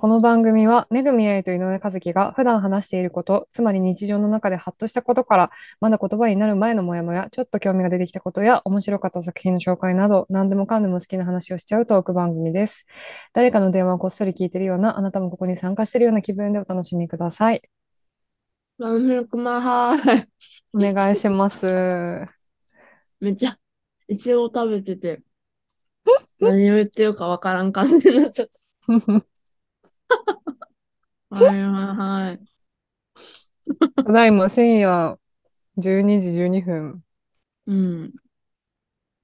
[0.00, 12.86] この番組は、めぐみあいと井上和樹が普段話していること、つまり日常の中でハッとしたことから、まだ言葉になる前のモヤモヤ、ちょっと興味が出てきたことや、面白かった作品の紹介など、何でもかんでも好きな話をしちゃうトーク番組です。
[13.34, 17.60] 誰かの電話をこっそり聞いてるような、あなたもここに参加しているような気分でお楽しみください。
[18.78, 20.28] ラムネクマハーイ。
[20.72, 21.66] お願いします。
[23.20, 23.54] めっちゃ、
[24.08, 25.20] いちご食べてて、
[26.38, 29.26] 何を言ってるかわからん感じになっちゃった。
[31.30, 32.40] はいはいはい。
[33.96, 35.18] ただいま深夜
[35.76, 37.02] 12時12分。
[37.66, 38.12] うん。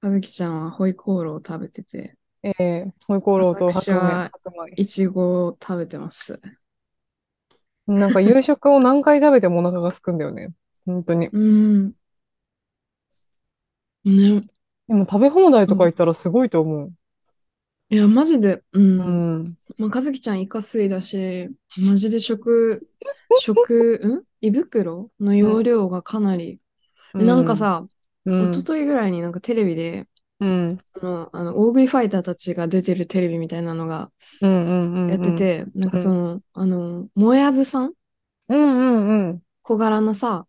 [0.01, 4.31] はずきちゃんはホイコーローを食べてて、えー、ホイコーローと私は。
[4.75, 6.39] いちごを食べてます。
[7.87, 10.49] なんか夕食を何回食べてもお腹が空くんだよね。
[10.85, 11.27] 本当に。
[11.27, 11.93] うん。
[14.03, 14.47] ね。
[14.87, 16.93] でも食べ放題とか行ったらすごいと思う。
[17.89, 18.79] いや、マジで、う。
[18.79, 19.37] うん。
[19.43, 19.57] ん。
[19.77, 21.49] まあ、かずきちゃんイカ水だし、
[21.85, 22.87] マジで食、
[23.39, 24.45] 食、ん？
[24.45, 25.09] 胃袋？
[25.19, 26.59] の容量がかなり、
[27.13, 27.87] なんかさ、
[28.25, 30.07] うん、一昨日ぐらいになんかテレビで、
[30.39, 35.09] うん、あの、あの大食いファイターたちが出てるテレビみたいなのがうん、うん、うん。
[35.09, 37.93] やってて、なんかその、あの、もやずさん？
[38.49, 39.41] うん、うん、うん。
[39.61, 40.45] 小柄なさ、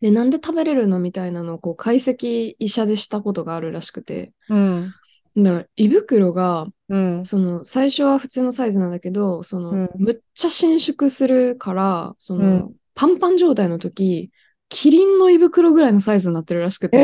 [0.00, 1.00] で、なんで食べれるの？
[1.00, 4.94] みたいなのをこう解析医者でしたことがあるらしくて、うん、
[5.36, 9.90] だから胃袋が、うん、その、最初は普通のサイズなんだけど、その、うん。
[9.96, 12.74] むっちゃ伸縮するから、その、うん。
[12.94, 14.30] パンパン状態の時、
[14.68, 16.98] キリンの胃袋ぐらいのサイズになってるらしくて、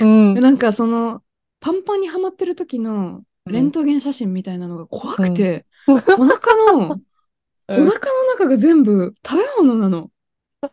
[0.00, 1.22] えー、なんかその、
[1.60, 6.98] パンパンにはまってる時のレントゲン写真みたいなのが怖くて、お腹の、
[7.68, 7.88] お腹の
[8.32, 10.10] 中が全部食べ物なの。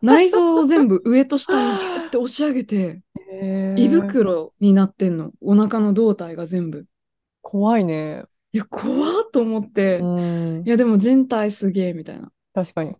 [0.01, 2.99] 内臓を全部上と下にギュッて押し上げて、えー
[3.75, 5.31] 胃袋になってんの？
[5.41, 6.85] お腹の胴体が全部。
[7.41, 8.23] 怖いね。
[8.51, 9.99] いや、怖っと思って。
[9.99, 12.31] うんい、や、でも人体すげえみたいな。
[12.53, 12.95] 確かに。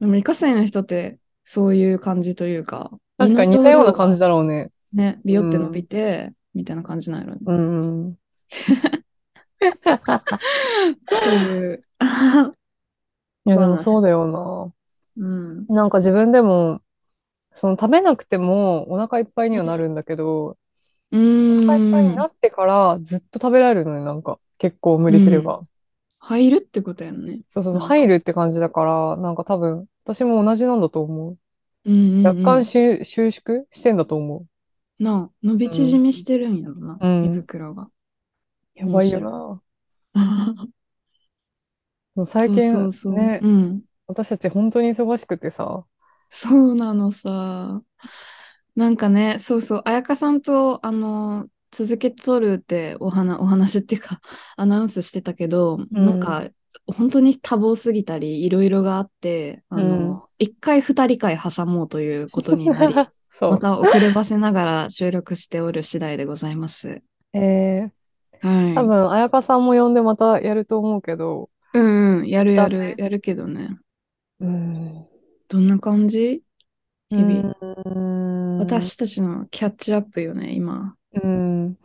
[0.00, 4.70] でも、イカ水の人ってそういう感じというか、確かに似たような感じだろうね。
[4.92, 7.40] ね、ビヨって伸びて、みたいな感じなんやろね。
[7.46, 8.14] うん、 う
[11.30, 11.82] いう。
[13.46, 14.24] いや、でもそうだよ
[15.16, 15.66] うん。
[15.68, 15.74] な。
[15.76, 16.80] なんか自分でも、
[17.58, 20.56] その食べなくてもお腹いっぱいにはなるんだけど、
[21.10, 22.16] うお腹いっぱいにー。
[22.16, 24.38] なんってからずっと食べられるのね、なんか。
[24.58, 25.62] 結構無理すれば。
[26.20, 27.40] 入るってことやんね。
[27.48, 31.38] そうそうそう、入るって感じだから、なんか多分、私も同じなんだと思う。
[31.84, 34.44] うんうんうん若干収収縮してんだと思
[34.98, 37.84] なあ、伸び縮みしてるんやろな、うん胃袋が。
[37.84, 37.90] う。
[38.74, 39.62] やばいよな。
[42.14, 43.82] でも最近そうそうそうね、うん。
[44.06, 45.84] 私たち本当に忙しくてさ、
[46.30, 47.82] そうなのさ。
[48.76, 54.20] なんかね、そうそう、彩香さんと、あの、続けて撮るってお話、お話っていうか、
[54.56, 56.48] アナウンスしてたけど、うんなんか、
[56.86, 62.94] 本当に多忙すぎたり、いろいろがあって、あの、一回二人会挟もうということになり、
[63.28, 63.50] そう。
[63.50, 67.02] また遅ればせながら 収録しておる次第でございます。
[67.34, 68.74] えー、はい。
[68.74, 73.76] 多分、彩香さんも呼んでまたやると思うけど、うんうん、やるやだねる、やるけどね。
[74.40, 75.06] うん。
[75.48, 76.42] どんな感じ？
[77.10, 77.54] 日々。
[77.60, 80.94] 々私たちのキャッチアップよね、今。
[81.14, 81.78] うん。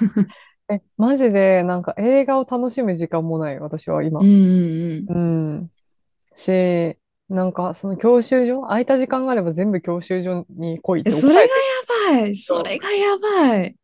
[0.70, 4.26] え、マジで、なんか映画を楽しむ時間もない、私は今うん。
[4.26, 5.70] うんうん。
[6.34, 6.98] し、
[7.30, 11.48] なんかその教習所、空いた時間があれば全部教習所に来いってえ、それがや
[12.12, 12.36] ばい。
[12.36, 13.76] それがやばい。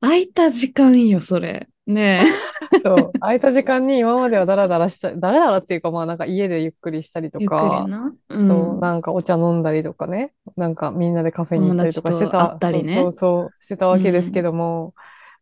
[0.00, 1.68] 空いた時間よ、それ。
[1.86, 2.36] ねれて
[2.82, 8.14] そう、空いた時間に今まではダラダラした、ダラダラっていうかまあなんか家でゆっくりしたりとか、な。
[8.28, 8.80] そう、ん。
[8.80, 12.94] なんかお茶飲んだりとかね、なんかみんなでカフェに行ったりとかしてた、ったりね。
[12.96, 14.94] そうそうそう、してたわけですけども、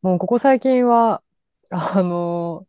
[0.03, 1.23] もうここ最近は、
[1.71, 2.67] あの、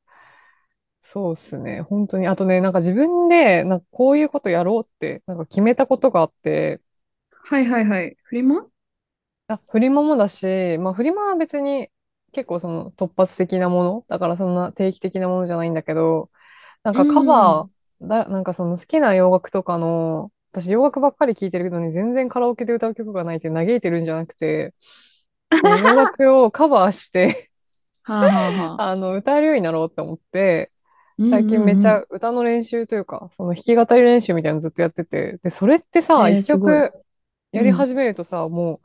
[1.02, 6.82] そうっすね、本当に、あとね、なんか自分で、なんかこういうことやろうって、なんか決めたことがあって、
[7.30, 8.18] はいはいはい。
[8.24, 8.68] フリマ？
[9.48, 11.90] あ、フリマもだし、まあフリマは別に
[12.36, 16.30] 結構その突発的なもの、だからそんな定期的なものじゃないんだけど、
[16.84, 24.74] なんかカバー、だ、なんかその好きな洋楽とかの、私洋楽ばっかり聴いてるのに全然カラオケで歌う曲がないって嘆いてるんじゃなくて、
[25.56, 27.52] その洋楽をカバーして、
[28.04, 28.36] は
[28.78, 30.72] あ の、歌えるようになろうって思って、
[31.24, 36.94] 最近めっちゃ歌の練習というか、その弾き語り練習みたいなのずっとやってて、で、それってさ、一曲
[37.52, 38.80] やり始めるとさ、もう、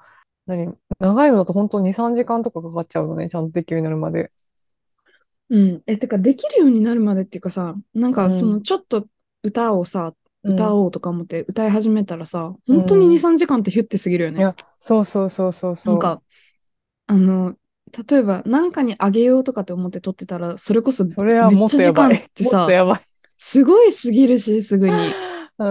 [0.51, 4.31] 何、長いのだと本当2、3時間とかかかっちゃうのね、ちゃんとできるようになるまで。
[5.49, 5.83] うん。
[5.87, 9.07] え、てか、できるようになるまでっていうかさ、なんか、うんその、ちょっと
[9.43, 14.39] 歌をさ、うん歌おうとか思って歌い始めたらさ、本当にうん2、3時間ってヒュッて過ぎるよね。
[14.39, 15.93] いや、そうそうそうそうそう。
[15.93, 16.23] なんか、
[17.07, 17.57] あの、
[18.11, 22.33] 例えば何かにあげようとかって思って撮ってたら、それこそそれはもっとやばいめっちゃ時間っ。
[22.35, 23.01] てさもっと、やばい。
[23.39, 24.95] すごい過ぎるし、すぐに。
[25.59, 25.65] う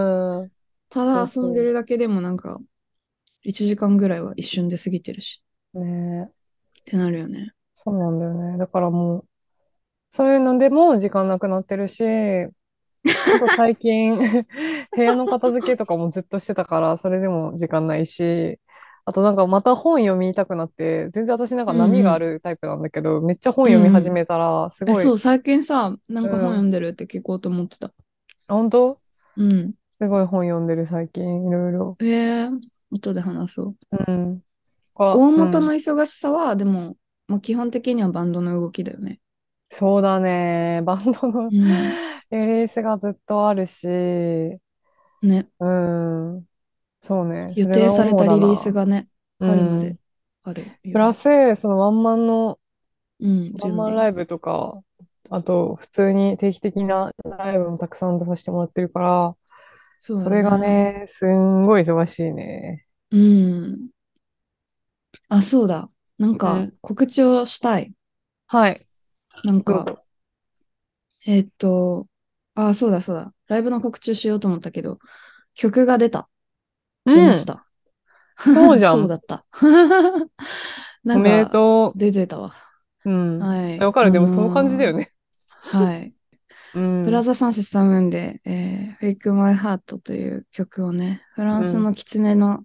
[0.45, 0.51] ん。
[0.89, 2.59] ただそうそう遊んでるだけでもなんか、
[3.43, 5.41] 1時間ぐらいは一瞬で過ぎてるし。
[5.73, 6.31] ねっ
[6.85, 7.53] てなるよね。
[7.73, 8.57] そうなんだよね。
[8.57, 9.25] だからもう、
[10.11, 14.17] そういうのでも時間なくなってるし、あと最近、
[14.95, 18.59] 部屋の片付けとかもずっとしてたから、それでも時間ないし、
[19.05, 27.87] あとなんかまた本読みたくなって、全然私なんか波があるタイプなんだけど、めっちゃ本読み始めたら、すえ、ごい、そう、最近さ、なんかうん本読んでるって聞こうと思ってた。
[28.47, 28.97] あ本当？
[29.37, 29.73] うん。
[29.93, 31.97] すごい本読んでる最近、いろいろ。
[31.99, 32.59] えー、
[32.91, 33.75] 後で話そう。
[33.91, 34.43] うん。
[34.95, 36.95] 大大元の忙しさは、でも、
[37.27, 39.19] まあ、基本的にはバンドの動きだよね。
[39.69, 40.81] そうだね。
[40.85, 41.49] バンドのうん。
[41.51, 45.47] リリースがずっとあるし、ね。
[45.59, 46.45] うん。
[47.01, 47.53] そうね。
[47.55, 49.07] 予定されたリリースががね、
[49.39, 49.97] うん春まで
[50.43, 50.65] ある。
[50.91, 52.59] プラス、そのワンマンの、
[53.19, 53.75] うん、ワン。
[53.75, 54.81] マンライブとか、
[55.29, 59.35] あと、普通に定期的なライブもたくさん出させてもらってるから、
[60.09, 60.57] そうだそれが。
[60.57, 62.85] ね、すんごい忙しいね。
[63.11, 63.89] うん。
[65.29, 65.89] あ、そうだ。
[66.17, 67.93] なんうかん、告知をしたい。
[68.47, 68.85] はい。
[69.43, 70.01] なんか。
[71.25, 72.07] えーっと、
[72.55, 73.33] あ、そうだそうだ。
[73.47, 74.99] ライブの告知をしようと思ったけど、
[75.55, 76.29] 曲が出た。
[77.13, 77.67] 出ました。
[78.39, 79.45] そうじゃん そうだった。
[81.03, 82.55] なおんめでか、と出てたわ。
[83.05, 83.11] う。
[83.11, 83.47] うん。
[83.47, 83.85] はい。
[83.85, 84.11] わかる。
[84.11, 85.13] でもその感じだよね。
[85.63, 86.15] はい。
[86.75, 87.05] うん。
[87.05, 92.63] ブラザーサンシスタムーンで、えー、Fake My Heart という曲をね、フランスのキツネの、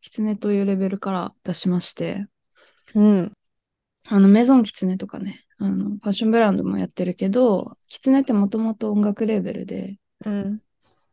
[0.00, 2.26] キツネというレベルから出しまして、
[2.94, 3.32] うん。
[4.08, 10.60] あの、メゾンキツネとかね、あの、ファッションブランドもやってるけど、キツネってもともと音楽レーベルで、うん。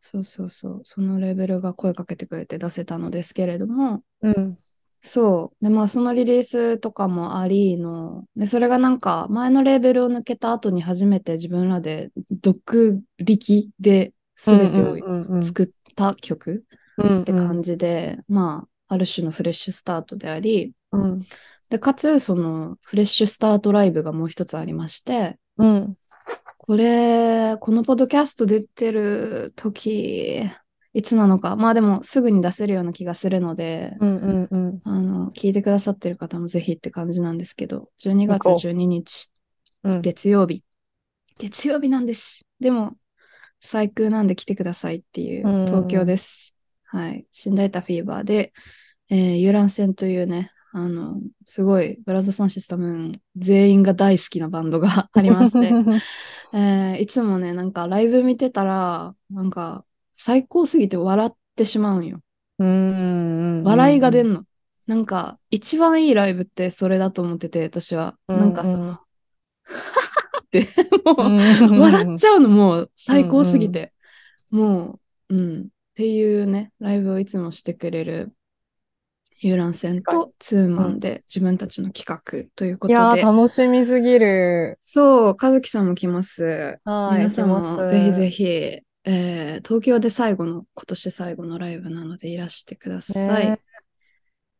[0.00, 4.56] そうそうそう、そのレーベルが声かけてくれて出せたのですけれども、うん。
[5.06, 5.64] そう。
[5.64, 12.10] で、まあ、そのリリースとかもありの、で、それがなんか、前のレーベルを抜けた後に初めて自分らで
[12.42, 16.64] 独力で全てを作った曲
[16.96, 17.20] うん。
[17.20, 21.22] って感じで、まあ、ある種のフレッシュスタートであり、うん。
[21.68, 25.96] で、かつ、その、フレッシュスタートライブがもう一つありまして、うん。
[26.56, 30.48] これ、このポッドキャスト出てる時、
[30.94, 34.16] いつなのか、まあでもすぐに出せるような気がするので、うん。
[34.16, 34.48] うん。
[34.50, 34.80] うん。
[34.84, 39.30] あの、聞いてくださってる方もぜひって感じなんですけど、12月行こう12日、
[39.82, 40.02] うん。
[40.02, 40.62] 月曜日。
[41.38, 42.46] 月曜日なんです。
[42.60, 42.96] でも、
[43.60, 46.54] 最空なんで来てくださいっていううん東京です。
[46.84, 47.26] はい。
[47.32, 48.52] シンダイタフィーバーで、
[49.10, 55.68] えー遊覧船というね、あの、すごい、ブラザーサンシスタムーン全員が大好きなバンドがありまして、
[56.54, 59.84] えーいつもね、なんかライブ見てたら、なんか
[60.24, 62.20] 最高すぎて笑ってしまうんよ。
[62.58, 63.62] うん。
[63.62, 64.44] 笑いが出んの。
[64.86, 68.16] なんか、一番いいライブってそれだと思ってて、私は。
[68.28, 68.92] うんなんかその、
[70.40, 70.66] って、
[71.04, 73.92] もう、うん笑っちゃうのもう最高すぎて。
[74.50, 74.98] も
[75.28, 75.60] う、うん。
[75.64, 78.32] っていうね、ライブをいつもしてくれる
[79.40, 83.22] 遊覧船確とツーマンで自分たちの企画というこいやー、とで。
[83.24, 84.78] 楽しみすぎる。
[84.80, 86.78] そう、和樹さんも来ます。
[86.86, 87.18] はい。
[87.18, 93.46] 皆さんもぜひぜひ、えー東京で最後の、今年最後のライブなのでいらしてください。
[93.46, 93.60] ね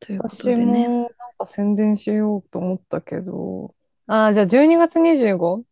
[0.00, 0.88] ということ私でね。
[0.88, 1.08] もなん
[1.38, 3.74] か宣伝しようと思ったけど。
[4.06, 5.62] ああ、じゃあ12月 25?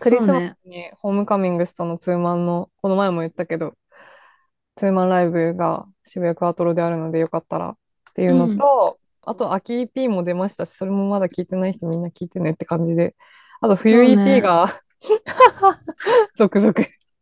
[0.00, 3.74] クリスマスにホームカミングスとのツーマンの、この前も言ったけど、
[4.76, 7.76] ツーマンライブが渋谷クワトロであるのでよかったらっ
[8.14, 13.14] ていうのと、あと秋 EP も出ましたし、それもまだ聞いてない人みんな聞いてねって感じで、
[13.60, 14.66] あと冬 EP が
[16.36, 16.72] 続々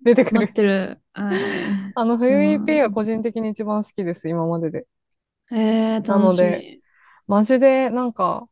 [0.02, 0.40] 出てくる。
[0.40, 1.00] 待ってる。
[1.12, 1.40] はい
[1.94, 4.86] あの冬 EP が個人的に一番好きです、今までで。
[5.50, 6.80] えー、なので
[7.26, 8.48] マジでなんか、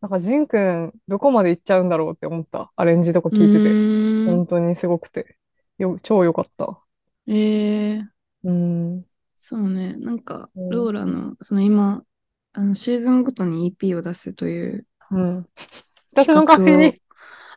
[0.00, 2.72] なんかジンくんどこまで行っちゃうんだろうって思った。
[2.76, 3.38] アレンジとかみ。
[3.38, 4.30] 聞いてて。
[4.30, 5.38] 本当にすごくて。
[5.78, 6.78] よ、超良かった。
[7.26, 8.04] えー、
[8.44, 9.06] うん。
[9.36, 9.94] そうね。
[9.94, 12.04] なんか、うんローラの、その今、
[12.52, 15.48] あのシーズンごとに EP を出すといううん。
[16.12, 17.00] 私の代わり企に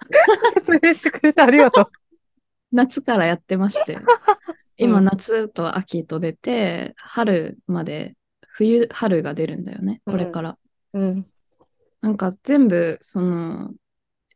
[0.56, 1.92] 説明してくれてありがとう。
[2.72, 3.98] 夏からやってまして、
[4.78, 8.16] 今 うん夏と秋と出て、春まで、
[8.50, 10.58] 冬、春が出るんだよね、これから。
[10.94, 11.26] うん。
[12.02, 13.72] なんか全部、その、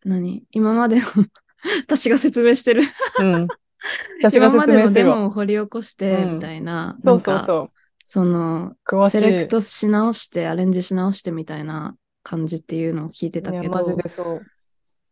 [0.03, 0.43] 何？
[0.51, 1.01] 今までの
[1.85, 2.83] 私が説明してる。
[3.19, 3.47] うん。
[4.21, 5.15] 私が今までの説明するわ。
[5.15, 7.69] デモを掘り起こして、うんみたいな、うんそうそう。
[8.03, 9.19] その、詳しい。
[9.19, 14.41] セレクトし直して、アレンジし直してみたいな感じっていうのを聞いてたいや、けマジど、でそう。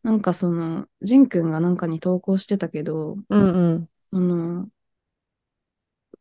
[0.03, 3.89] なんかその、ジンくんがなんかに投稿してたけど、うんうん。
[4.11, 4.67] その、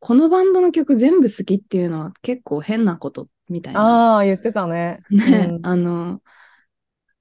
[0.00, 3.80] このバンドの曲全部好きっていうのは結構変なことみたいな。
[3.80, 4.98] ああ、言ってたね。
[5.10, 6.20] ね、うんあの、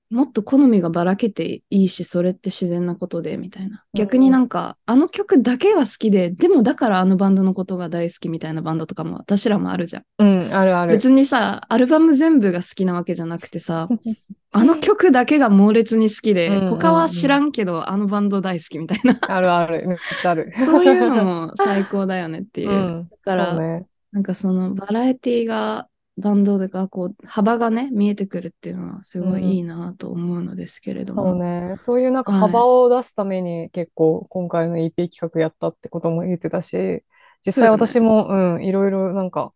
[0.09, 3.83] もっと好みがばらけていいし、それって自然なことで、みたいな。
[3.93, 10.03] 逆になんか、あの曲だけは好きで、でもだからあのバンドのことが大好きみたいなバンドとかも私らもあるじゃん。
[10.19, 10.91] うん、あるある。
[10.91, 13.89] 別にさ、アルバム全部が好きなわけじゃなくてさ、
[14.51, 19.18] あの曲だけが猛烈に好きで、うんうんうん他は知らんけど、あのバンド大好きみたいな。
[19.22, 19.88] あるある。
[19.88, 20.51] めっちゃある。
[20.56, 22.70] そういうのも最高だよねっていう。
[22.70, 23.10] うん。
[23.10, 23.86] だからね。
[24.12, 25.88] なんかそのバラエティが
[26.18, 31.24] バンドがこう幅がね見えてくるっていうのはすごいいいなと思うのですけれども。
[31.25, 31.75] そうね。
[31.77, 37.04] そういうなんかはい幅を出すために結構今回の EP 企画やったってことも言ってたし、
[37.46, 39.51] 実際私も、うん、いろいろなんか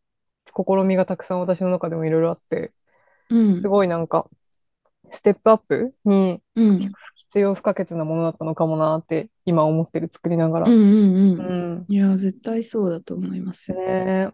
[0.56, 2.72] 試みがたくさん私の中でもいろいろあって、
[3.30, 4.28] うんすごいなんか
[5.12, 10.70] ステップアップにうん必要不可欠なものだったのかもなって今思ってる作りながら。
[10.70, 11.86] うんうんうんうん。
[11.88, 13.74] いや絶対そうだと思います。
[13.74, 14.30] ね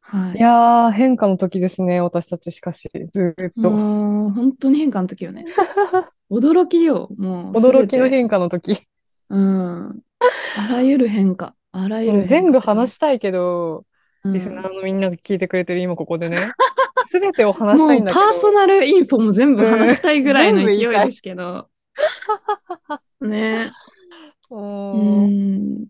[0.00, 0.40] はいい。
[0.40, 3.70] やー、変化の時ですね、私たちしかし、ずーっと。
[3.70, 5.44] もう本当に変化の時よね。
[6.30, 8.08] 驚きよ、もう驚きの。
[8.08, 8.78] 変化の時。
[9.28, 10.00] うん。
[10.56, 11.54] あらゆる変化。
[11.72, 12.26] あらゆる。
[12.26, 16.36] 全部話したいけど、うんリスナーのみんなが聞いてくれてる今ここでね、
[17.08, 18.20] すべてを話したいんだけど。
[18.20, 21.68] もうパーソナルインフォも全部話したいぐらいのうん勢いですけど。
[23.20, 23.72] ね。
[24.50, 25.86] ううんん。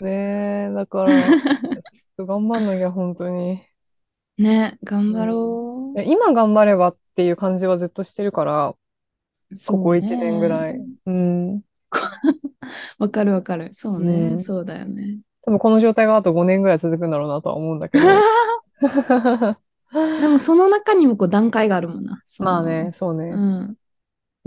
[0.00, 1.40] ねえ、だから、ちょっ
[2.16, 3.62] と頑張んなきゃ、本当に。
[4.38, 8.74] ね、頑張ろいや今頑張ればっていう感じはずっとしてるから、う。
[9.66, 10.80] ここ1そうね年ぐらい。
[11.06, 11.62] うん。
[12.98, 13.70] わかるわかる。
[13.72, 14.12] そうね。
[14.12, 15.18] うんそうだよね。
[15.42, 18.04] 多分この状態があと5年ぐらい続くんだろうなとは思うんだけど。
[19.92, 22.22] でもその中にもこう段階があるもんな。
[22.38, 23.30] まあね、そうね。
[23.30, 23.76] うん。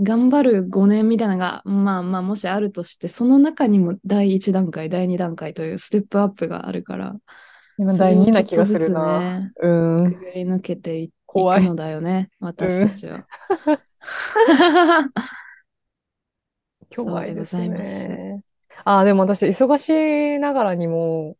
[0.00, 7.14] 頑張る5年みたいなのが、まあまあ、もしあるとして、その中にも第1段階、第2段階というステップアップがあるから、
[7.78, 9.20] 今第2それをちょっな気がするな。
[9.20, 10.12] ね、うん。
[10.14, 13.26] くぐり抜けてい怖いのだよね、私たちは。
[16.96, 18.42] 今日はそうでございますね。
[18.84, 19.88] ああ、でも私、忙し
[20.36, 21.36] いながらにも、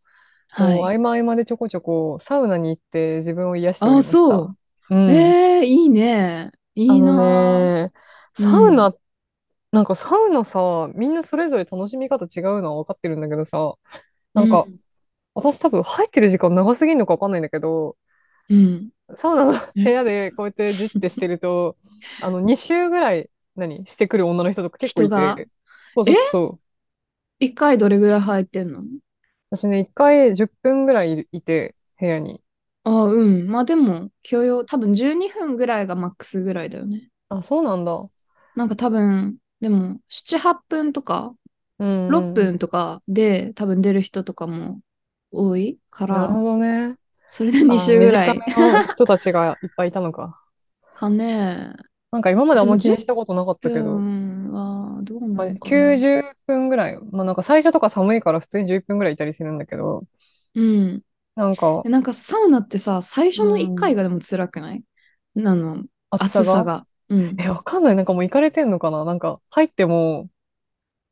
[0.57, 0.99] こう合はい。
[0.99, 4.19] 間合間でちょこちょこサウナに行って自分を癒しておりあ、ました。
[4.19, 4.57] そう。
[4.91, 5.11] うん。
[5.11, 6.53] えー、いいね。
[6.75, 7.85] いいあのなぁ。
[7.87, 7.93] ね、
[8.35, 8.95] サウナ、
[9.73, 13.75] なんかサウナさ、みんなそれぞれ楽しみ方違うのは分かってるんだけどさ、
[14.35, 14.67] なんか、
[15.35, 17.97] 私多分入ってる時間長すぎるのか分かんないんだけど、
[18.49, 21.77] うん、サウナの部屋でこうやってじってしてると、
[22.23, 25.35] あの、2周ぐらい、何してくる女の人とか結構い人が？
[25.37, 25.47] て。
[25.95, 26.61] そうそうそう。
[27.39, 28.83] 一回どれぐらい入ってんの？
[29.57, 32.41] 私ね、1回10分ぐらいいて、部屋に。
[32.85, 33.47] あ、うん。
[33.49, 37.11] まあでも、許容、多分12分ぐらいがマックスぐらいだよね。
[37.29, 37.93] あ、そうなんだ。
[38.57, 41.35] なんか多分、でも、7、8分とか、
[41.79, 44.81] うん、6分とかで多分出る人とかも
[45.33, 45.79] 多い？
[45.91, 46.97] から、なるほどね。
[47.27, 48.39] それで2週ぐらい
[48.93, 50.41] 人たちがいっぱいいたのか。
[50.95, 51.75] かね。
[52.15, 54.07] なんか今まであんま気にしたことなかったけど、
[55.03, 55.83] どうなかな。
[55.91, 56.99] 90分ぐらい。
[57.13, 60.03] まあなんか最初とか寒いから普通に11分ぐらいいたりするんだけど、
[60.55, 61.03] うん。
[61.37, 64.85] なんかなんかサウナってさ、最初の1回がでも辛くない、
[65.37, 66.87] あの、暑さが？
[67.09, 67.37] うん。
[67.39, 67.97] え、わかんない。
[67.97, 69.05] なんかもう行かれてんのかな？
[69.05, 70.31] なんか入っても、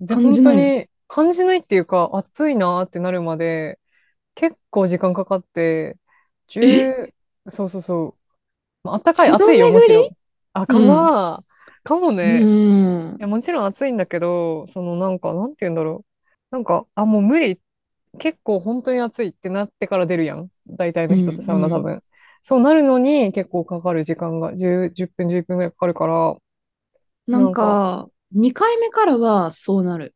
[0.00, 0.66] ぜ感じない
[1.08, 3.80] 感じないっていうか、暑いなーってなるまで、
[4.34, 5.98] 結構時間かかって、
[6.48, 8.20] 10、そうそうそう。
[8.84, 10.16] まあ、あったかい、暑いよ、もちろん巡。
[10.52, 11.44] あ、かな、
[11.82, 12.46] かもね。
[12.46, 13.22] うんい。
[13.22, 16.04] や、もちろん暑いんだけど、そのなんか、なんて言うんだろ
[16.52, 16.56] う。
[16.56, 17.60] なんか、あ、もう無理。
[18.20, 20.50] 結構本当に暑いってなってから出るやん。
[20.68, 22.02] 大体の人ってサウナ多分。
[22.42, 26.36] そうなるのに結構かかる時間が10、10分、11分ぐらいかかるから。
[27.30, 30.14] なんか、2回目からはそうなる。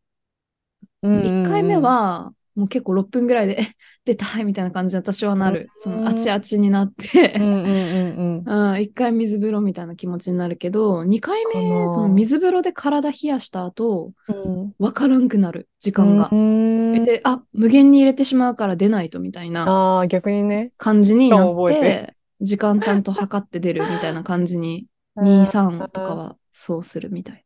[1.02, 3.66] うんうんうん1回目は、もう結構6分ぐらいで、え
[4.04, 5.68] 出たいみたいな感じで私はなる。
[5.76, 8.72] その、あちあちになってうん、うんうんうん。
[8.72, 16.36] うん、一回水風呂みたいな気持ちになるけど、2回目、その水風呂で体冷やした後、うんわからんくなる、時間がう。
[16.36, 20.72] んで、あ、無限に入れてしまうから出ないとみたいな逆にね。
[20.78, 24.86] 感じになって、時間ちゃんと測って出るみたいな感じに、
[25.16, 27.44] 2、3とかはそうするみたい。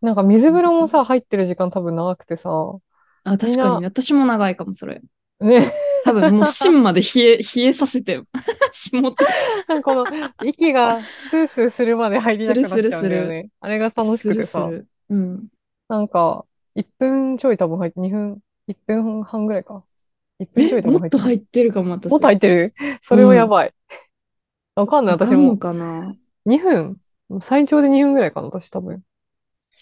[0.00, 2.50] なんか水風呂もさ、入ってる時間多分長くてさ。
[3.32, 5.00] あ、確かに、私も長いかも、それ。
[5.40, 5.70] ね。
[6.04, 8.20] 多分もう芯まで冷え、 冷えさせて、
[8.72, 9.24] しもって。
[9.68, 10.06] なんかこの
[10.44, 13.48] 息がスースーするまで入りなくなっちゃうんだよするするね。
[13.60, 14.60] あれが楽しすくてさ。
[14.60, 14.86] るする。
[15.10, 15.48] うん。
[15.88, 16.44] なんか、
[16.74, 19.84] 1分ちょい多分入って、2分、1分半ぐらいか。
[20.38, 21.24] 1分ちょえ、い多分入ってる。
[21.24, 22.10] もっと入ってるかも、私。
[22.10, 22.72] もっと入ってる？
[23.00, 23.74] それはやばい。
[24.76, 25.56] わかんない、私も。
[25.58, 26.14] かな
[26.46, 26.96] ？2分？
[27.42, 29.02] 最長で2分ぐらいかな、私多分。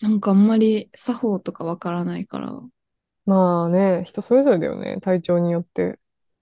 [0.02, 2.60] なんかあんまり作法とかわからないから。
[3.26, 5.98] まあね、人それぞれだよね、体調によって。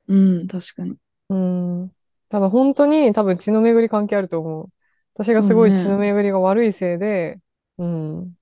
[0.09, 0.97] うん、確かに。
[1.29, 1.91] うん。
[2.29, 4.73] ただ本当に多分血の巡り関係あると思う。
[5.15, 7.41] 私がすごい血の巡りが悪いせいで、
[7.79, 8.37] うん。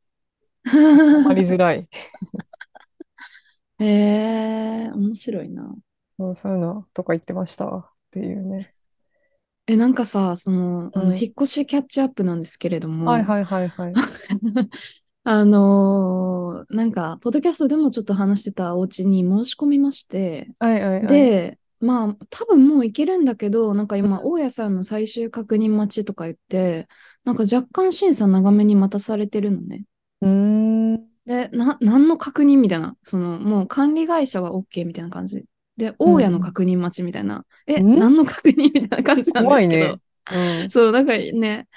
[1.28, 1.88] ありづらい。
[3.78, 3.84] へ
[4.86, 5.74] え、面白いな。
[6.18, 8.74] そう、サウナとか行ってましたっていうね。
[9.66, 13.94] え、なんかさ、その、あの、うん引っ越しキャッチアップなんですけれども、はいはいはいはい。
[15.24, 21.28] あのーなんか、ポッドキャストでもちょっと話してたお家に申し込みまして、はいはいはい。
[21.28, 26.88] で、まあ、多分もう行けるんだけど、なんか今、大家さんの最終確認待ちとか言って、
[27.24, 29.84] なんか若干審査長めに待たされてるのね。
[30.20, 30.28] うー
[30.96, 31.12] ん。
[31.24, 35.44] で、な、何の確認みたいな、その、もう管理会社は OK みたいな感じ。
[35.76, 37.46] で、大家の確認待ちみたいな。
[37.66, 39.86] え、ん何の確認みたいな感じなんですけど。
[39.86, 40.00] 怖いね
[40.30, 40.70] うん。
[40.70, 41.68] そう、なんかね、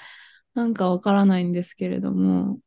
[0.54, 2.58] なんかわからないんですけれども、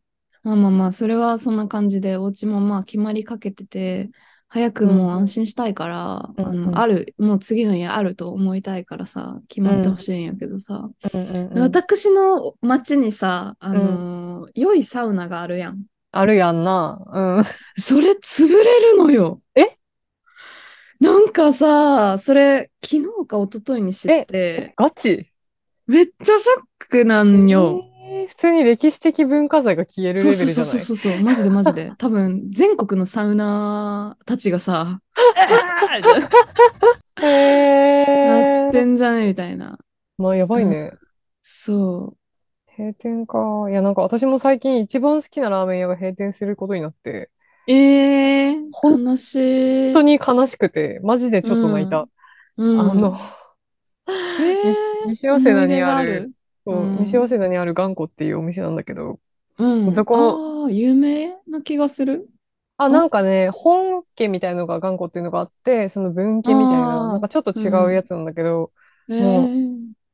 [0.44, 4.10] まあまあまあ、それはそんな感じで、お家もまあ決まりかけてて、
[4.48, 15.84] 早くもう安心したいから、あうんうんの、ある、もう次の家あると思いたいからさ、決まってほしいんやけどさ、うんうんうん私の町にさ、あのー良いサウナがあるやん。
[16.12, 17.00] あるやんな。
[17.12, 17.44] うん。
[17.78, 19.42] それ潰れるのよ。
[19.56, 19.78] え？
[21.00, 25.32] なんかさ、それ、昨日か一昨日に知って、ガチ？
[25.86, 27.89] めっちゃショックなんよ。
[28.10, 30.56] えー普通に歴史的文化財が消えるレベルじゃない？
[30.56, 31.92] そうそうそうそうそう、マジでマジで。
[31.98, 35.02] 多分、全国のサウナーたちがさ、
[37.16, 39.78] あーなってんじゃねみたいな。
[40.18, 40.92] まあ、やばいね。
[41.42, 42.16] そ
[42.78, 43.68] 閉店か。
[43.70, 47.30] いや、なんか私も最近一番好きなラーメン屋が閉店することになって、
[47.68, 47.72] う。
[47.72, 49.94] えー、悲しい。
[49.94, 52.08] 本当に悲しくて、マジでちょっと泣いた。
[52.58, 53.18] うん、あの、
[54.08, 56.32] えー西西早稲田にある、
[56.70, 59.20] そううん西早稲田にある頑固っていうお店なんだけど、
[59.58, 59.94] うん。
[59.94, 62.30] そこああ、有名な気がする。
[62.78, 68.72] あ、んなんかね、本家みたいのが頑固っていうのがあって、その分家みたいあな、ーなんかちょっと違うやつなんだけど、
[69.10, 69.56] えもう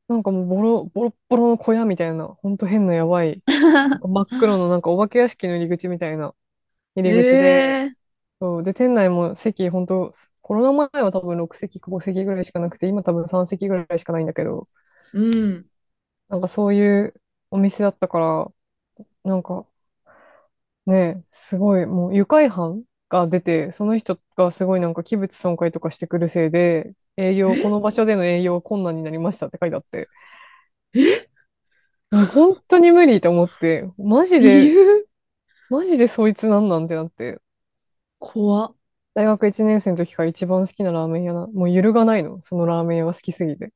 [0.08, 3.42] ー、なんかもうボロ、ボロッボロの小屋みたいな、ほんと変なやばい、
[4.00, 6.34] 真っ黒のなんかお化け屋敷の入り口みたいな
[6.96, 7.96] 入り口で、え
[8.40, 8.64] そう。
[8.64, 15.70] で、店内も席、本当コロナ前は多分6席、5席ぐらいしかなくて、今多分3席ぐらいしかないんだけど、ーうん。
[16.28, 17.14] なんかそういう
[17.50, 18.52] お店だったから、
[19.24, 19.66] なんか、
[20.86, 30.08] ねえ、すごい、もう愉快犯が出て、その人がすごいなんか器物損壊とかしてくるせいで、営業、この場所での営業困難になりましたって書いてあって、
[32.10, 35.06] もう本当に無理と思って、マジ理で、由？
[35.68, 37.40] マジでそいつなんなんってなって、
[38.18, 38.74] 怖っ。
[39.14, 43.72] 大学1年生の時から一番好きなラーメン屋な、もう揺るがないの、そのラーメン屋が好きすぎて。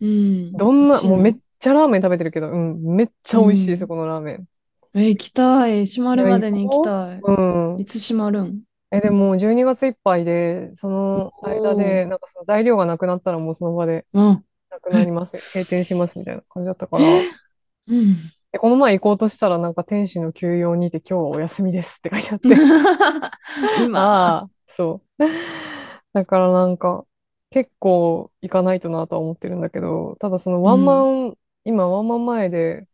[0.00, 0.52] うん。
[0.52, 4.46] どんなもうめっちゃラーメン食べてるけど、うん、めっちゃ美味しい、うんそこのラーメン。
[4.94, 5.86] え、行きたい。
[5.86, 7.20] 閉まるまでに行きたい。
[7.20, 7.84] うんい。
[7.84, 8.62] つ閉まるん？
[8.90, 14.44] え、でも12月いっぱいで、その間で、なんかその材料がなくなったらもうその場でうん。
[14.70, 18.14] なくなります、 閉店しますみたいな感じだったから、うん。
[18.50, 22.48] でこの前行こうとしたらなんか店主の休養にて今日はお休みですって書いてあって、
[23.84, 24.00] 今？
[24.00, 25.24] ああ、そう。
[26.14, 27.04] だからなんか
[27.50, 31.36] 結構行かないとなとは思ってるんだけど、ただそのワンマン、
[31.68, 32.86] 今ワンマン前で、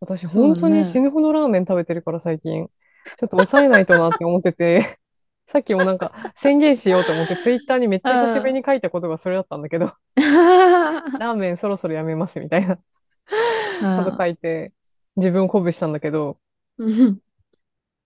[0.00, 2.68] 私本当に死ぬほどラーメン食べてるから最近、
[3.16, 4.98] ちょっと抑えないとなって思ってて、
[5.48, 9.94] さっきもなんか宣言しようと思ってツイッターにめっちゃ久しぶりに書いたことがそれだったんだけど、
[11.18, 12.78] ラーメンそろそろやめますみたいな。
[13.94, 14.72] こと書いて、
[15.16, 16.38] 自分を鼓舞したんだけど、
[16.78, 17.20] うん。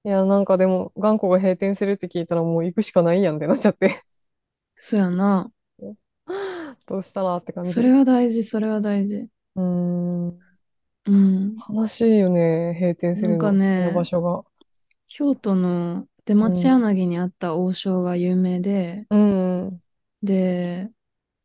[0.04, 4.02] いや、なんかでも、頑固が閉店するって聞いたらもう行くしかないやんってなっちゃって、
[4.76, 5.50] そうやな。
[6.86, 7.72] どうしたらって感じ。
[7.72, 9.28] それは大事、それは大事。
[9.56, 9.93] うーん、
[11.06, 11.56] うん。
[11.70, 14.44] 悲しいよね、閉店するの、なんかね場所が。
[15.06, 19.80] 京都の出町柳にあった王将が有名で、うん、
[20.22, 20.90] で、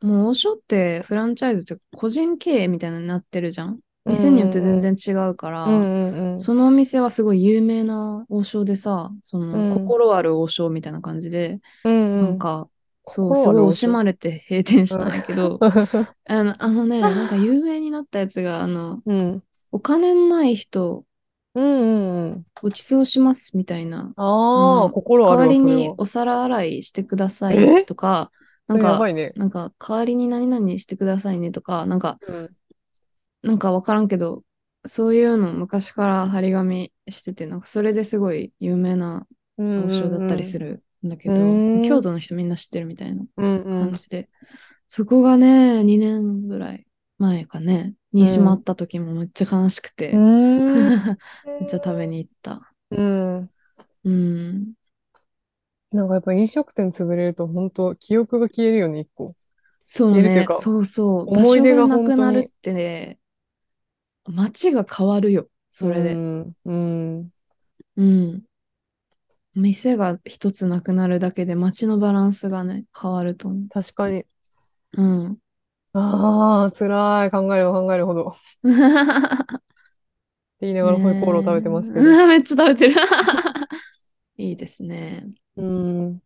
[0.02, 3.80] もう王将ってフランチャイズというか個人経営みたいになってるじゃん。
[4.06, 6.40] 店によって全然違うから、うんうんうん。
[6.40, 12.22] そのお店はすごい有名な王将でさ、その、うん心ある王将みたいな感じで、うんうん。
[12.24, 12.70] なんか、
[13.04, 15.60] そう、すごい惜しまれて閉店したんやけど、
[16.28, 19.44] あの、あのね、なんか有名になったやつが、あの、うん。
[19.72, 21.06] お金のない人、
[21.56, 22.46] うんうんうん。
[22.62, 24.14] ご馳走しますみたいな。
[24.16, 25.76] ああ、うん代わ心あるわ、それは。
[25.76, 27.82] りにお皿洗いしてくださえ？
[27.82, 28.32] いとか、
[28.68, 29.34] なんかね。
[29.36, 32.50] なんか、代わりに何々してくださいねとか、なんか、うん
[33.42, 34.44] なんかわからんけど、
[34.86, 39.26] そういうの昔から張り紙してて、なんかそれですごい有名な
[39.58, 44.30] うん王将だったりするんだけど、うん京都の人みんな知ってるみたいなうんうん感じで、
[44.90, 46.86] そこがね、2年ぐらい
[47.20, 51.18] 前かね、に閉まった時もめっちゃ悲しくて、うーん。
[51.60, 52.74] めっちゃ食べに行った。
[52.92, 53.50] うん。
[54.04, 54.74] うん。
[55.92, 59.36] なんかやっぱ飲食店潰れると本当記憶が消えるよね、一個。
[59.86, 61.26] そうね、そうそう。
[61.26, 63.20] 場思い所がな出が本当にくなるってね、
[64.28, 66.14] 街が変わるよ、それで。
[66.14, 66.56] うん。
[66.66, 67.32] うん。
[67.96, 68.44] うん。
[69.56, 73.70] 店が一つなくなるだけで街のバランスがね、変わると思う。
[73.70, 74.24] 確かに。
[74.94, 75.40] うん。
[76.00, 77.32] ああ、辛い。
[77.32, 78.30] 考えれば考えるほど。
[78.30, 78.34] っ
[80.60, 82.06] て言いながらホイコーロー食べてますけど。
[82.06, 82.96] ねえ めっちゃ食べてる。
[84.38, 85.28] いいですね。
[85.58, 86.22] うん。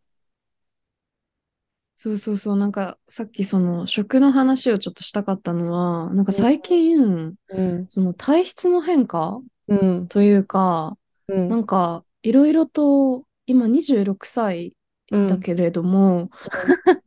[1.96, 2.58] そうそうそう。
[2.58, 7.86] なんかさっきその食の話をちょっとしたかったのは、なんか最近、うん。
[7.88, 10.08] その体質の変化うん。
[10.08, 11.48] というか、うん。
[11.48, 14.76] なんかいろいろと今26歳
[15.12, 16.30] うんだけれども、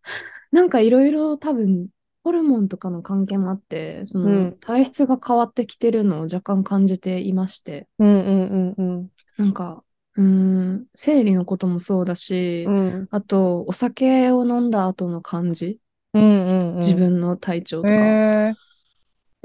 [0.53, 1.89] なんかいろいろ多分
[2.27, 9.85] ホルモンとかの関係もあって、そのうん体質が変わってきてるのを若干感じていまして、うんうんうんなんか、
[10.17, 12.89] うーん、生理のこともそうだし、うん。
[12.95, 13.09] うん。
[13.13, 15.79] あとお酒を飲んだ後の感じ、
[16.15, 16.81] うんうんうん。
[16.81, 18.55] 自分の体調とか、へえ。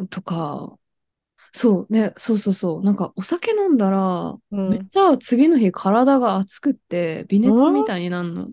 [0.10, 0.76] とか、
[1.52, 8.48] そうね、そうそうそう、なんかお酒飲んだら、うんめっちゃ次の日体が熱くって微熱みたいになるの。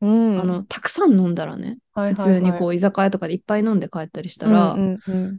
[0.00, 0.40] うん。
[0.40, 5.38] あの、たくさん飲んだらね、はいはいはい、普通にこう居酒屋とかでいっぱい飲んで帰ったりしたら、うんうんうん。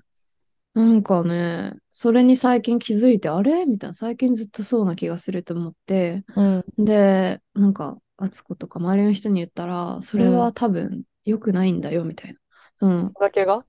[0.74, 3.66] なんかね、それに最近気づいて、あれ？
[3.66, 6.64] みたいな、最近ずっとそうな気がすると思って、うん。
[6.78, 12.40] で、なんか、敦子とか周りの人に言ったら、それは多分良くないんだよ、みたいな。
[12.76, 13.66] その、お酒が？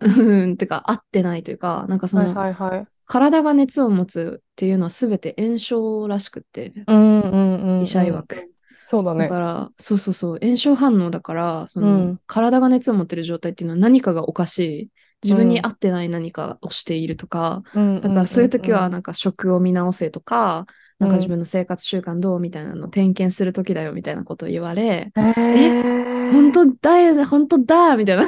[0.00, 2.84] うん、てか、合ってないというか、なんかそはいの、はいはい。
[3.06, 7.82] 体が熱を持つっていうのは全て炎症らしくって、うんうんうん。
[7.82, 8.49] 医者曰く。
[8.90, 9.24] そうだね。
[9.24, 12.20] だから、そうそうそう、炎症反応だから、その、うん。
[12.26, 14.90] 体が熱を持ってる状態っていうのは何かがおかしい、
[15.22, 17.62] 自分に合ってない何かをしているとか、
[18.00, 20.66] だだからそういう時はななんか食を見直せとか、
[21.00, 21.06] うん。
[21.06, 25.12] なんか自分の生活習慣どうみたいなのを点検する時だよみたいなことを言われ、
[25.52, 25.74] え
[26.30, 28.24] 本当だよ、本当だみたいな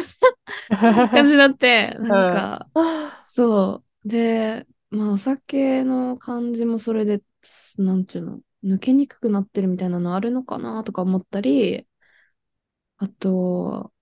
[1.12, 2.68] 感じになって、なんか、
[3.26, 4.08] そう。
[4.08, 11.86] で、まあお酒の感じもそれで、つなんちゅうの、抜けにくくなってるみたいなのあるのかなとか思ったり、
[12.96, 13.92] あと、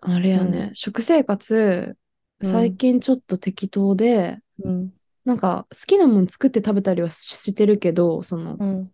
[0.00, 1.96] あれやね、食生活、
[2.40, 2.52] うん。
[2.52, 4.92] 最近ちょっと適当で、うん。
[5.24, 8.92] なんか好きなもん作って食べたりはししてるけど、そのうん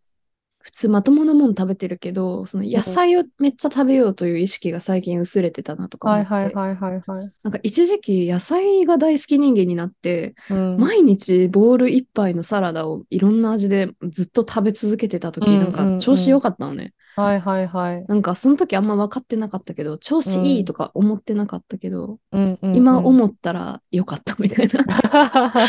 [0.65, 7.33] 普通まともなもん食べてるけど、その野菜をめっちゃ食べようという意識が最近薄れてたなとか思って、はいはいはいはいはい。
[7.43, 16.95] なんか一時期野菜が大好き人間になって、うん毎日ボール一杯のサラダをいろんな味でずっと食べ続けてた時、うんなんか調子良かったのね。
[17.15, 18.05] はいはいはい。
[18.09, 24.83] なんかその時あんま分かってなかったけど、調子いいとか思ってなかったけど、うんうん今うん思ったら良かったみたいな。
[24.89, 25.69] だか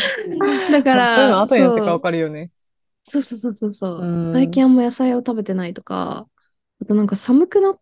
[0.80, 2.48] そういうのら、後になってからそうわかるよね。
[3.08, 6.28] そうそうそうそうそう、うん最近あんま野菜を食べてないとか、
[6.80, 7.80] あとなんか寒くなっ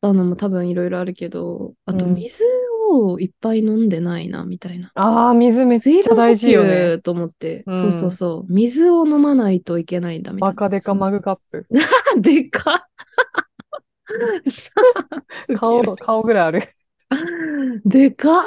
[0.00, 2.44] たのも多分いろいろあるけど、あとうん水
[2.90, 4.92] をいっぱい飲んでないなみたいな。
[4.94, 6.98] ああ、水めっちゃ大事よね。
[7.00, 8.52] と思って、うんそうそうそう。
[8.52, 10.54] 水を飲まないといけないんだみたいな。
[10.54, 11.66] バカデカマグカップ。
[12.20, 12.88] でか
[15.56, 16.74] 顔、顔ぐらいある。
[17.84, 18.46] でか。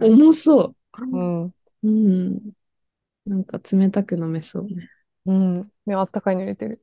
[0.00, 1.54] 重そうん。
[1.82, 1.88] う。
[1.88, 2.52] うん。
[3.28, 4.90] なんか冷たく飲めそうね。
[5.26, 5.72] うん。
[5.86, 6.82] で、あったかいの入れてる。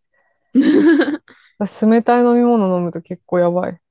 [1.58, 3.82] 私、冷たい飲み物飲むと結構やばい。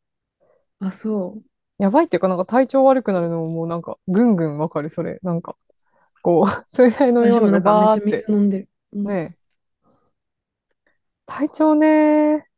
[0.80, 1.44] あ、そう。
[1.78, 5.18] やばいっていうか、なんか体調悪くなるのももうなんか、ぐんぐんわかる、それ。
[5.22, 5.56] なんか、
[6.22, 6.46] こう、
[6.78, 8.02] 冷たい飲み私も物がなんかめっちゃ。
[8.04, 8.68] 水飲んでる。
[8.92, 9.38] うんねえ。
[11.26, 12.48] 体調ね、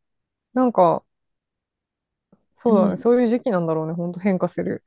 [0.55, 1.05] なんか、
[2.55, 4.83] そうだね、うんそういう時期なんだろうね、ほんと変化する。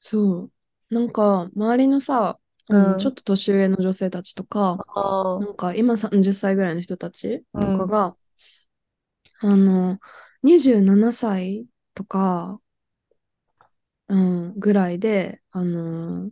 [0.00, 0.52] そう。
[0.90, 2.38] なんか、周りのさ、
[2.70, 8.16] うんちょっと年上の女性たちとか、あなんか今30歳ぐらいの人たちとかが、
[9.40, 9.98] あの、
[10.42, 12.60] 27歳とか、
[14.08, 16.30] うん、ぐらいで、あの、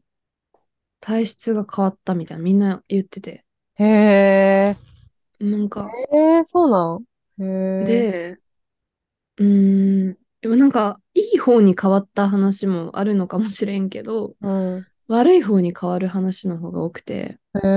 [1.00, 3.44] 体質が変わったみたいな、みんな言ってて。
[3.74, 4.76] へえ、
[5.38, 7.04] なんか、えー、そうなん
[7.42, 7.84] へえ。
[7.84, 8.38] で、
[9.38, 14.86] うーん、でもなんか、いい方に変わった話もあるのかもしれんけど、うん。
[15.08, 17.38] 悪い方に変わる話の方が多くて。
[17.62, 17.68] へ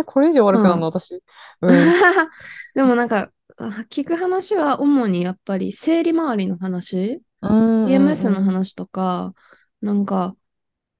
[0.00, 1.22] え、これ以上悪くなるの、私。
[1.60, 1.70] うん。
[2.74, 9.32] でもなんか、あ聞く話は主にやっぱり生理周りの話、うん PMS の話とか、
[9.80, 10.36] なんか、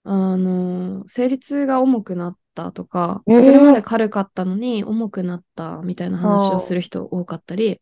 [0.04, 7.80] あの、生理痛が重くなったとか、えーそれまで軽かったのに重くなったみたいな話をする人多かったり。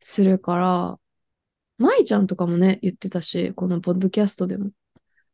[0.00, 0.98] するから、
[1.78, 4.70] 舞ちゃんとかもね、言ってたし、このポッドキャストでも。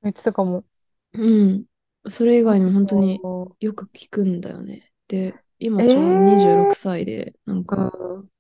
[0.02, 0.64] 言ってたかも。
[1.12, 1.66] うん。
[2.08, 4.92] それ以外に本当にうよく聞くんだよね。
[5.08, 7.92] で、今えーちょうど26歳で、なんか、
[8.22, 8.30] ん。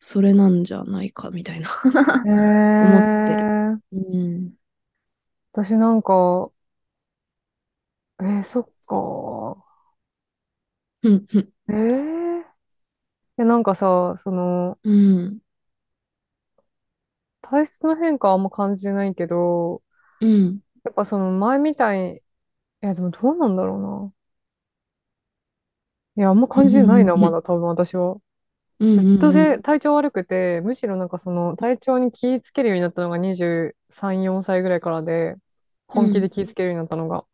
[0.00, 1.68] それなんじゃないかみたいな。
[2.24, 2.28] へ
[3.00, 4.54] ってるーうん。
[5.52, 6.50] 私なんか、
[8.20, 9.64] えー、そっか。
[11.02, 11.26] うん。
[11.34, 12.44] うんえー、
[13.38, 15.40] え、なんかさ、その、うん。
[17.42, 19.82] 体質の変化はあんま感じてないけど、
[20.20, 20.62] うん。
[20.84, 22.20] やっぱその前みたい、い
[22.86, 24.12] やでもどうなんだろうな。
[26.16, 28.16] いや、あんま感じてないな、まだ多分私は。
[28.78, 28.90] うん。
[28.92, 35.36] ずっとうんせ体調悪くて、むしろなんかその体調に気ぃつけるようになったのが23、4歳ぐらいからで、
[35.88, 37.26] 本気で気ぃつけるようになったのが。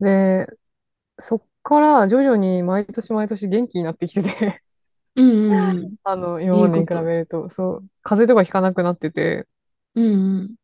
[0.00, 0.46] で、
[1.18, 4.60] そっから徐々に毎年毎年元気になってきてて
[5.16, 5.32] うんう
[5.78, 5.96] んうん。
[6.04, 9.46] あの、今までに比べると、そう、風邪とかひかなくなってて、
[9.94, 10.04] うん
[10.40, 10.56] うん。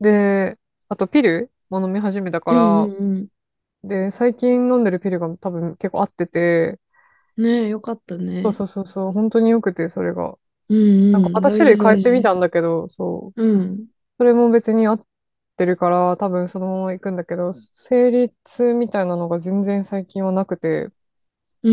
[0.00, 3.28] で、あとピルも飲み始めたかうんら、うん
[3.84, 6.80] で、最近飲んでるピルが多分結構合ってて、
[7.36, 7.44] うん。
[7.44, 8.44] ねえ、よかったね。
[8.44, 10.38] そうそうそうそう、本当に良くて、それが。
[10.68, 11.12] うんうん。
[11.12, 13.36] なんかまた種類変えてみたんだけど、そう。
[13.36, 13.88] うん。
[14.18, 15.06] それも別に合っ
[15.56, 20.88] てるから、多分そのまま行くんだけど、生理痛みたいなのが全然最近はなくて、
[21.62, 21.70] う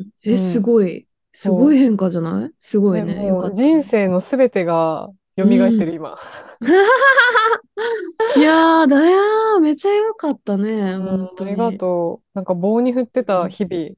[0.00, 0.10] ん。
[0.28, 1.08] うえ、んすごい。
[1.32, 2.52] すごい変化じゃない？
[2.58, 3.04] すごいね。
[3.04, 3.56] ねもうよかった。
[3.56, 6.16] 人生のすべてが蘇ってる、今。
[8.36, 10.70] いやー、だやー、めちゃよかったね。
[10.70, 11.50] うん本当に。
[11.50, 12.26] ありがとう。
[12.34, 13.90] なんか棒に振ってた日々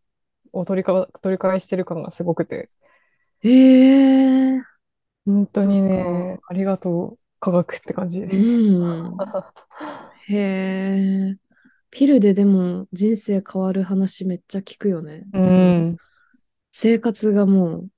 [0.53, 2.69] を取りか、取り返してる感がすごくて。
[3.45, 4.63] えー。
[5.25, 8.23] 本当にね、ありがとう、科学って感じ。
[8.23, 9.17] うん。
[10.27, 11.37] へえ。
[11.91, 15.25] ピルででも人生変わる話めっちゃ聞くよね。
[15.33, 15.97] うん。
[16.73, 17.89] 生活がもう、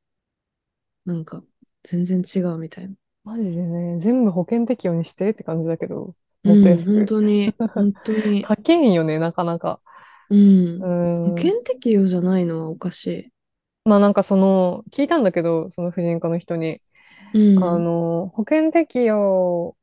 [1.06, 1.42] なんか、
[1.82, 2.94] 全然違うみたいな。
[3.24, 6.94] マジでね、全部保険適用にしてって感じだけど、うん、もっと安く。
[6.94, 8.42] 本当に、本当に。
[8.46, 9.80] 高いんよね、なかなか。
[10.30, 10.82] うん。
[10.82, 11.30] うん。
[11.30, 13.32] 保険適用じゃないのはおかしい。
[13.84, 16.78] まあなんかその、聞いたんだけど、その婦人科の人に。
[17.34, 17.64] うん。
[17.64, 19.76] あの、保険適用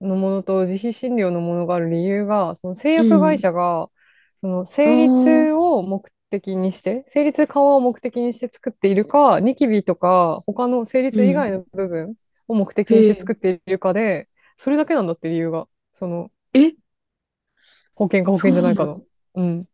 [0.00, 3.88] のものと自費診療のものがある理由が、その製薬会社が、
[4.36, 12.16] その生理痛を目的にして、生理痛緩和を目的にして作っているか、ニキビとか他の生理痛以外の部分
[12.48, 15.68] を目的にして作っているかで、それだけなんだって理由が。
[15.92, 16.72] その、え？
[17.94, 19.02] 保険か保険じゃないかの。
[19.34, 19.64] うん。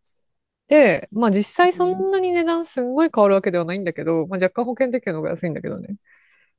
[0.68, 5.96] で、まあ実際そんなに値段すんごい変わるわけではないんだけど、まあ若干保険適用の方が安いんだけどね。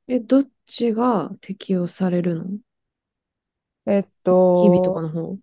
[0.06, 2.44] え、どっちが適用されるの？
[3.86, 4.08] えっニ
[4.62, 5.34] キビとかと、の方？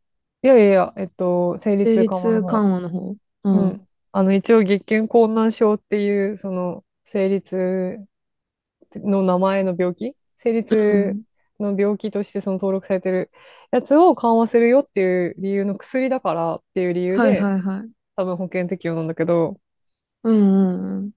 [0.44, 2.48] いやいやいや、えっと、生理痛緩和の痛方。
[2.48, 3.12] 緩和の方？
[3.12, 3.18] う。
[3.44, 3.88] うんん。
[4.12, 8.06] あの、一応月経困難症っていう、その、生理痛
[8.96, 11.24] の名前の病気生理う痛ん。
[11.60, 13.32] の病気としてその登録されてる
[13.72, 17.92] やつを緩和するよっていう理由の薬だからっていう理由はいで、はいはい。
[18.18, 19.60] 多分保険適用なんだけど、
[20.24, 21.12] うんうんうん。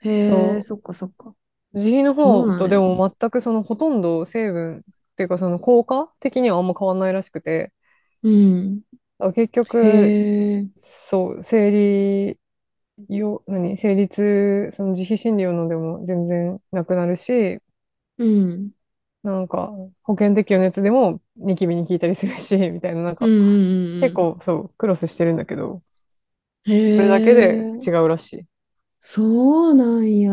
[0.00, 0.62] へそえ、う。
[0.62, 1.34] そっかそっか。
[1.72, 2.14] 自費の。
[2.14, 4.82] 方とでも全くそのほとんど成分っ
[5.16, 7.72] ていうかその効果的にはあんま変わんないらしくて、
[8.22, 8.82] うん。
[9.18, 10.16] あ結局。
[10.78, 12.38] そう、生理
[13.08, 17.60] よ、何、生理痛、その自費診療のでも全然なくなるし、
[18.18, 18.72] うん。
[19.22, 19.68] なんか
[20.02, 24.10] 保険適用のやつでもニキビに効いたりするし、 みたいな、なんかうんうんうんうん。
[24.10, 25.82] 結構そう、クロスしてるんだけど、
[26.84, 27.86] そへれだけでえ。
[27.86, 28.46] 違うらしい。
[29.00, 30.32] そうなんや。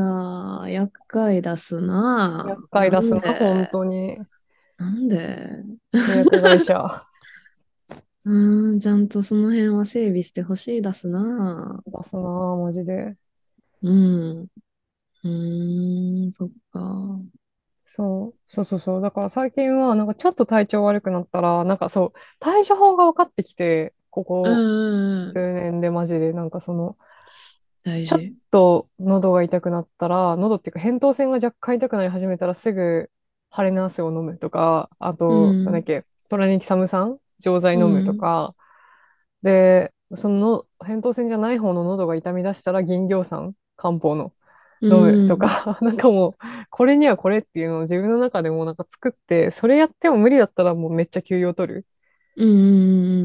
[0.69, 2.43] 厄介出すな。
[2.43, 4.25] 厄介出すなんな、本で当に。
[4.77, 5.49] なんで？
[5.99, 6.87] 製薬会社
[8.25, 11.83] うーん、ちゃんとその辺は整備してほしい出すな。
[11.87, 12.21] 出すな、
[12.57, 13.15] マジで。
[13.81, 14.41] うん。
[14.43, 17.19] うーん、そっか。
[17.85, 19.01] そう、そうそうそう。
[19.01, 25.41] だから最近は、なんかちょっと体調悪くなったら、なんかそう、対処法が分かってきて、こうんこうんうん。
[25.41, 26.97] 数年でマジで、なんかその、
[28.03, 28.25] ちょっ。
[28.51, 33.11] と喉が痛くなったら、喉っていうか、扁桃腺が若干痛くなり始めたら、すぐ、
[33.49, 35.83] ハレナースを飲むとか、あうと、なんだっん。
[35.83, 38.15] け、トラニキサム酸錠剤う飲むとん。
[38.15, 38.55] か、
[39.43, 44.34] で、その扁桃腺じゃない方の喉が痛み出したら、銀行酸、漢方のう
[44.89, 45.39] 飲むとん。
[45.39, 46.33] か、なんかもう、
[46.69, 51.87] これにはこれっていうのを自分の中でもなんか作って、それやっても無理だったらもうめっちゃ休養取る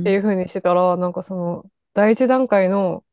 [0.01, 3.05] っていう風にしてたら、なんかその、第一段階の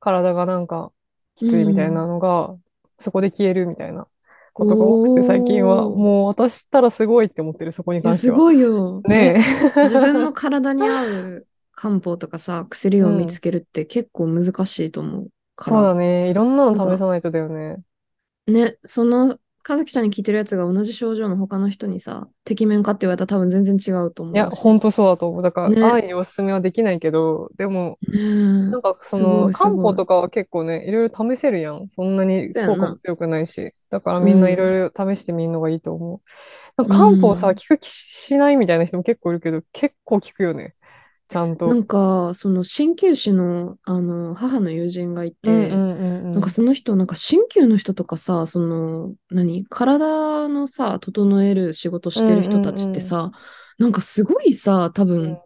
[0.00, 0.92] 体がなんか
[1.36, 1.46] きうん。
[1.46, 2.04] ついみたいうん。
[2.04, 2.56] なのが、
[3.00, 4.08] そこで消えるみたいな
[4.54, 5.90] ことが多くて、最近は。
[5.90, 8.42] もう私ったらすごいって思ってる、そこに関しては。
[8.42, 9.04] すごいよ。
[9.20, 9.40] え、ね
[9.82, 10.34] 自分のえ。
[10.34, 13.04] 体に合う漢方とかさ、薬うん。
[13.04, 16.30] を見つけるって結構難しいと思うかそうだら、ね。
[16.30, 17.78] いろんなの試さないとだよね。
[18.46, 24.60] ね、その和樹ちゃんに聞いてるやつが同じ症状の他の人にさ、てきめんかって言われたら多分全然違うと思ういや、し。
[24.60, 25.42] ほんとそうだと思う。
[25.42, 31.88] だから、ね安易におすすめはできないけど、でも、なんかその、漢方とかは結構ね、いろいろ試せるやん。
[31.88, 33.72] そんなに効果も強くないし。
[33.88, 36.20] だからみんないろいろ試してみるのがいいと思う。
[36.76, 40.74] なんか漢方さ、うん効く気しないみたいな人も結構いるけど、結構効くよね。
[41.28, 41.68] ちゃんと。
[41.68, 53.30] なんか、その鍼灸師の、あの、母の友人がいて、うんうんうんうんなんかその人、なんか鍼灸の人とかさ、その、何体のさ、整える仕事してる人たちってさ、
[53.78, 55.38] なんかすごいさ、多分、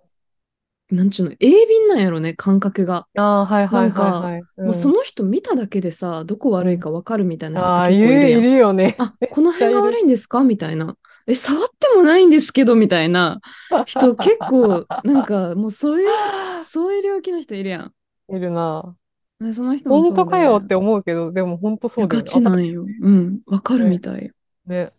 [0.91, 3.07] なんちゅうの、鋭敏なんやろね、感覚が。
[3.17, 4.43] ああ、はいはいはいはい。
[4.63, 8.41] もうその人見ただけでさ、どこ悪いかわかるみたいな人ああ、って結構いるやん。
[8.41, 8.97] いるいるよね。
[8.99, 10.43] あ、この辺が悪いんですか？
[10.43, 10.97] みたいな。
[11.29, 13.41] え、触ってもないんですけど、みたいな
[13.85, 16.09] 人結構、なんかもうそういう、
[16.65, 18.35] そういう領域の人いるやん。
[18.35, 18.97] いるな。
[19.39, 22.85] でその人もそうで本当かよって思うけど、でも本当そうだよガチなんよ。
[23.03, 24.33] うん、わかるねみたいよ。
[24.67, 24.91] ね。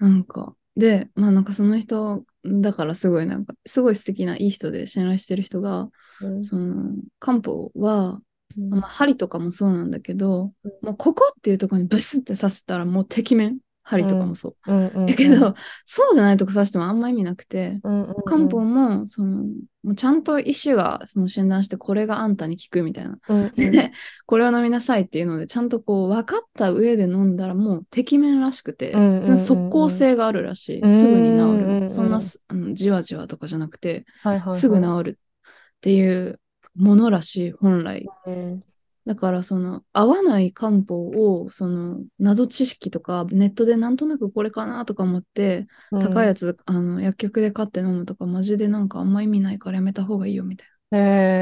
[0.00, 5.90] なんか、で、まあなんかその人、だからすごいなんか、すごい素敵ないい人で信頼してる人が、
[6.22, 8.20] うんその、漢方は、
[8.58, 13.58] うんまあ、針とかもそうなんだけどうん、もうここっていうところにブスって刺せたらもうてきめん。
[13.88, 14.72] 針とかもそう。
[14.72, 19.44] うんうんうん だけど、そうじゃないとこ刺してもあんま意味なくて、うんうんうん漢方も、その、
[19.84, 23.18] もうちゃんと医師がその診断して、これがあんたに効くみたいな。
[23.28, 23.90] うんうんで、
[24.26, 30.80] これを飲みなさいっていうので、ちゃんとこう、分かった上で飲んだらもう、てきめんらしくて、うんうんうんうん普通に即効性があるらしい。
[30.80, 31.90] うんすぐに治うんうんうんる。
[31.90, 36.40] そんなす、あのじわじわとかじゃなくて、はいはいはいすぐ治るっていう
[36.74, 38.06] ものらしい、本来。
[38.26, 38.62] うん
[39.06, 40.96] だから、その、合わない漢方
[41.42, 45.66] を、その、謎知識とか、ネットでなんとなくこれかなとか思って、
[45.98, 50.74] 高いやつ、あの、薬局で買って飲むとか、マジでなんかあんま意味ないからやめた方がいいよ、みたいな。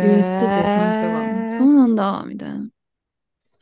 [0.00, 1.30] 言言ってて、その人が。
[1.46, 2.68] そうなんだ、みたいな。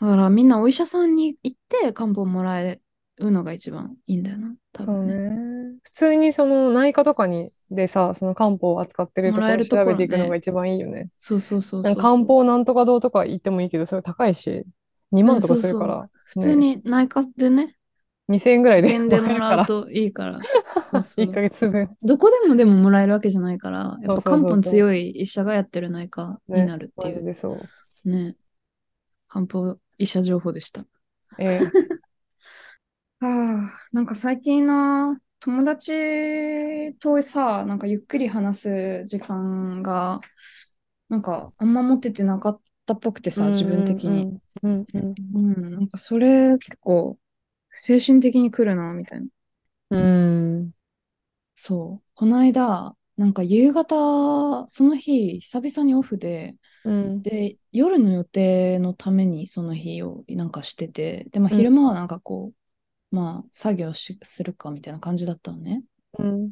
[0.00, 2.81] だからみんなお医者さんに行って漢方もらえ
[3.18, 5.30] るのが一番いいんだよな、多分ね。
[5.30, 5.74] ね。
[5.82, 11.08] 普通にその内科とかにでさ、その漢方を扱ってるところを調べていくのねが一番いいよね。
[11.18, 14.64] そうそうそうそう漢方なんとかどうとか言ってもいいけど、それ高いし、
[15.12, 17.76] 2万とかするから、普通に内科でね、
[18.28, 20.40] 2000円ぐらいで保険でもらう、といいから。
[20.90, 21.90] そうそ1ヶう月分。
[22.02, 27.14] どこでもでももらえるわけじゃないから、やっぱ漢方強い医者がやってる内科になるってマいう。
[27.16, 28.10] ジでそう。
[28.10, 28.36] ね。
[29.28, 30.84] 漢方医者情報でした。
[31.38, 31.60] え
[33.22, 35.92] ああ、なんか最近な、友達
[36.98, 40.20] とさ、なんかゆっくり話す時間が、
[41.08, 44.28] なんかあんま持っててなかったっぽくてさ、自分的に。。
[44.62, 47.18] うんうんうん、なんかそれ結構
[47.70, 49.26] 精神的に来るな、みたいな。
[49.90, 50.12] うん。
[50.60, 50.72] うん。
[51.56, 52.10] そう。
[52.14, 57.24] この間、なんか夕方、その日、久々にオフで、うん。
[57.24, 62.56] で、夜の予定のためにその日をなんかしてて、で、まあうん昼間はなんかこう、
[63.12, 65.84] まあ作業しするかみたいな感じだったのね。
[66.18, 66.50] うん。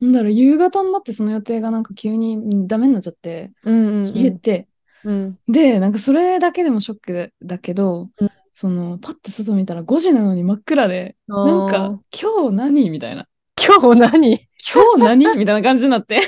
[0.00, 4.04] なんだろう、夕方になってその予定がなんか急にダメになっちゃって、うん。
[4.04, 4.68] 消えて、
[5.02, 5.38] うん。
[5.48, 13.26] で、なんかそれだけでもショックだけど、うんその、パッて外見たら5時なのに真っ暗で、なんか、今日何みたいな。
[13.60, 14.30] 今日何？
[14.72, 15.26] 今日何？
[15.36, 16.20] みたいな感じになって。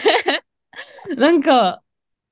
[1.16, 1.82] なんか、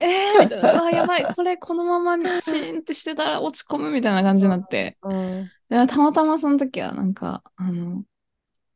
[0.04, 0.84] えー、みたいな。
[0.86, 1.34] あ、やばい。
[1.34, 4.96] これこのままチーンってしてたら落ち込むみたいな感じになって。
[5.02, 5.50] うん。
[5.68, 8.04] でたまたまその時はなんか、あの、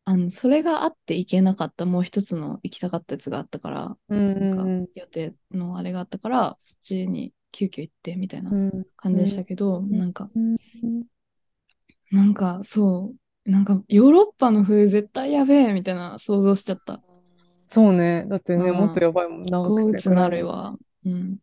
[0.05, 8.87] あの、それがあって行けなかったもう一つの行きたかったやつがあったから、うんなんかうん予定のあれがあったから、そっちに急遽行ってみたいなうん。
[8.97, 10.57] 感じでしたけど、んなんか、うん。
[12.11, 13.13] なんかそ
[13.47, 17.01] う、なんかヨーロッパの冬絶対やべえみたいな想像しちゃった。
[17.69, 18.25] そうね。
[18.29, 19.43] だってね、うんもっとやばいもん。
[19.45, 20.09] 長くて。
[20.09, 20.75] なるわ。
[21.09, 21.39] うん。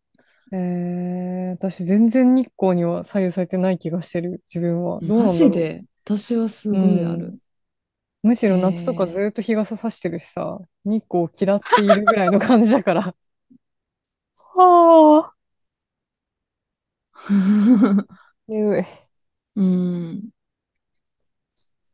[0.51, 4.99] えー、私全然日光には左右されてない気がしてる、自分は。
[5.01, 5.51] どうなんマだろう。
[5.51, 7.39] ジで、私はすごいある。
[8.21, 13.15] むしろ夏とかずっと日傘さしてるしさ、日光を嫌っているぐらいの感じだから。
[14.55, 15.35] はあ、
[18.47, 18.85] 眠い。
[19.55, 20.29] うん。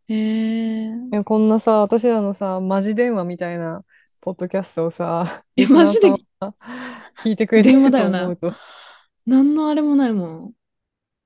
[0.10, 3.86] えー、いやこんなさ、私らのさ、マジ電話みたいな
[4.22, 6.31] ポッドキャストをさ、いやリスナーマジで
[7.18, 8.52] 聞いてくれてると電話だよな思うと、
[9.26, 10.54] 何のあれもないもん。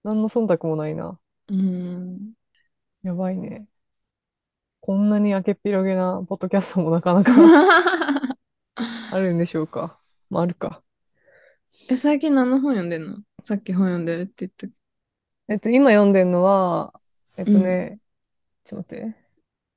[0.03, 1.19] 何の忖度もないな。
[1.47, 2.33] うん。
[3.03, 3.67] やばいね。
[4.81, 7.31] こんなに明けっぴろげなポッドキャストもなかなか
[9.11, 9.97] あるんでしょうか。
[10.29, 10.83] まあ、あるか。
[11.89, 13.17] え、最近何の本読んでんの？
[13.41, 14.73] さっき本読んでるって言ったけ
[15.47, 16.93] えっと、今読んでるのは、
[17.37, 17.99] えっとね、
[18.63, 19.15] ちょっと待って。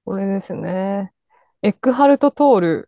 [0.05, 1.13] これですね。
[1.63, 2.88] エックハルト・トール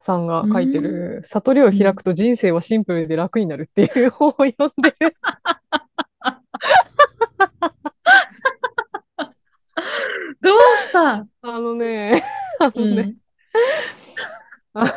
[0.00, 5.14] さんが書いてる、悟りを開くと人生はシンプルで楽になるっていう本を読んでる。
[10.40, 11.26] どうした？
[11.42, 12.22] あのね、
[12.60, 13.16] あのね、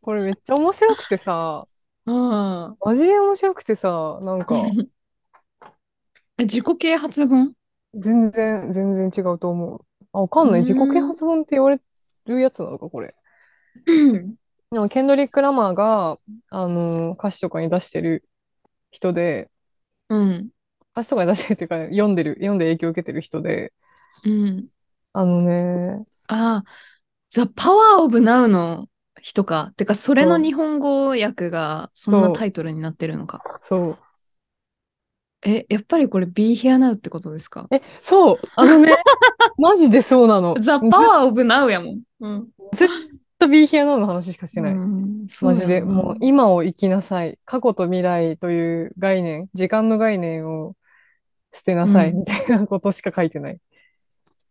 [0.00, 1.64] これめっちゃ面白くてさ、
[2.06, 4.44] あマジで面白くてさ、なんあ。
[4.44, 4.56] か、
[6.38, 7.52] え、自己啓発本？
[7.94, 9.80] 全然、全然違うと思う。
[10.12, 10.60] あ、わかんない。
[10.60, 11.80] 自己啓発本って言われ
[12.26, 13.14] るやつなのか、これ。
[13.86, 14.34] うん。
[14.70, 16.18] でもケンドリック・ラマーが、
[16.50, 18.24] あの歌詞とかに出してる
[18.90, 19.50] 人で、
[20.08, 20.48] うん。
[20.92, 23.72] 歌詞とかに出してるっていうか、読んでる、読んで影響を受けてる人で、
[24.26, 24.68] うん。
[25.12, 26.64] あのね、ああ、
[27.30, 28.86] The Power of Now の
[29.20, 29.72] 人か。
[29.76, 33.42] てか、それの日本語訳がそんなタイトルになってるのか。
[33.60, 33.98] そう。
[35.46, 37.66] え、やっぱりこれ Be Here Now ってことですか？
[37.70, 38.96] え、そう、あのね、
[39.58, 40.54] マジでそうなの。
[40.54, 42.00] ?The Power of Now やもん。
[42.24, 42.48] うん。
[42.72, 42.88] ずっ
[43.38, 44.74] と Be Here Now の話しかしてない。
[45.42, 47.38] マジで、もう今を生きなさい。
[47.44, 50.74] 過去と未来という概念、時間の概念を
[51.52, 53.60] 捨てなさい、うんみたいなことしか書いてない。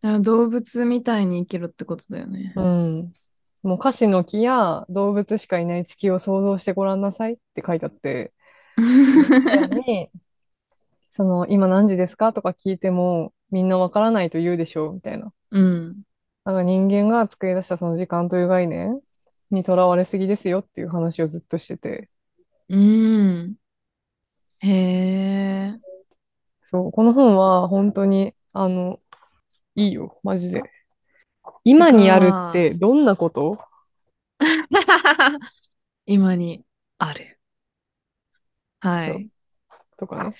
[0.02, 2.52] あ動物みたいに生きろってことだよね。
[2.54, 3.12] うん。
[3.64, 8.32] もう歌詞の木や動物しかいない地球を想像してごらんなさいって書いてあって、
[11.10, 15.32] その、今何時ですかとか聞いても、みんなわからないと言うでしょう、みたいな。
[15.50, 16.03] うん。
[16.44, 19.00] なんか人間が作り出したその時間という概念
[19.50, 22.08] にとらわれすぎですよっていう話をずっとしてて、
[22.68, 23.56] うん。
[24.60, 25.80] へえ。
[26.62, 29.00] そう、この本は本当に、あの、
[29.76, 30.62] いいよ、マジで。
[31.64, 33.58] 今にあるってどんなこと？
[36.06, 36.64] 今に
[36.98, 37.38] ある。
[38.80, 39.30] はそうい。
[39.98, 40.34] とかね。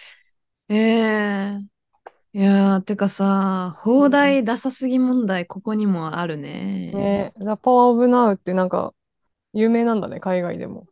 [0.68, 1.74] ええ
[2.37, 6.91] いやー、てかさ、放題ダサすぎ問題、ここにもあるね。
[6.93, 8.93] ね、The Power of Now ってなんか、
[9.53, 10.89] 有名なんだね、海外でも。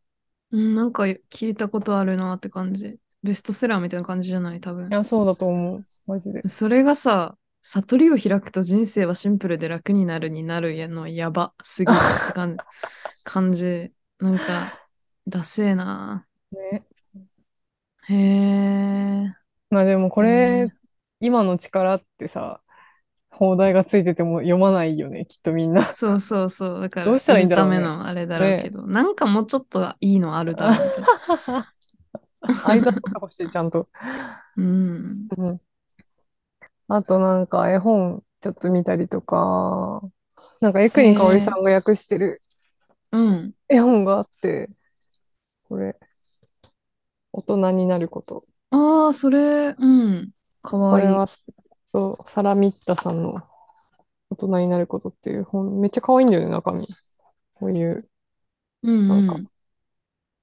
[0.53, 2.97] うん、なんか聞いたことあるなって感じ。
[3.25, 4.93] ベストセラーみたいな感じじゃない、多分い。
[4.93, 5.85] や、そうだと思う。
[6.07, 6.49] マジで。
[6.49, 12.65] それがさ、悟りを開くと人生はシンプルで楽になるになるやのやばすぎるって感じ。
[13.25, 13.93] 感じ。
[14.21, 14.81] なんか、
[15.27, 16.25] ダセえな。
[16.53, 16.85] ね。
[18.09, 19.37] へえ。
[19.71, 20.73] まあでもここれ、
[21.23, 22.61] 今の力ってさ、
[23.31, 25.85] 放題がついてても読まないよね、きっとみんな。
[25.85, 26.81] そうそうそう。
[26.81, 31.73] だから、どうしたらいいんだろうねのあれだろうけど、なんかもうちょっといいのあるだろうみたいな。
[32.67, 33.89] 間取ってほしい、ちゃんと。
[34.57, 35.29] うん。
[35.39, 35.61] うん。
[36.89, 40.03] あとなんか絵本ちょっと見たりとか、
[40.61, 42.43] なんかエクニカオリさんが訳してる
[43.13, 43.55] うん。
[43.69, 44.69] 絵本があって、
[45.69, 45.97] これ、
[47.33, 48.45] 大人になること。
[48.71, 50.31] ああ、それ、うん。
[50.63, 51.07] かこわいい。
[51.07, 51.53] れはす、
[51.87, 53.43] そう、サラミッタさんの
[54.31, 56.87] 大人になることっていう本、めっちゃ可愛いんだよね、中身。
[57.55, 58.09] こういう
[58.83, 59.41] うんなんか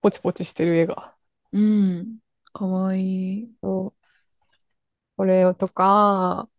[0.01, 1.15] ポチポチしてる絵が。
[1.51, 1.99] うん。
[1.99, 2.19] うん。
[2.53, 3.01] かわい
[3.45, 3.55] い。
[3.61, 4.09] そう。
[5.17, 6.49] これとか、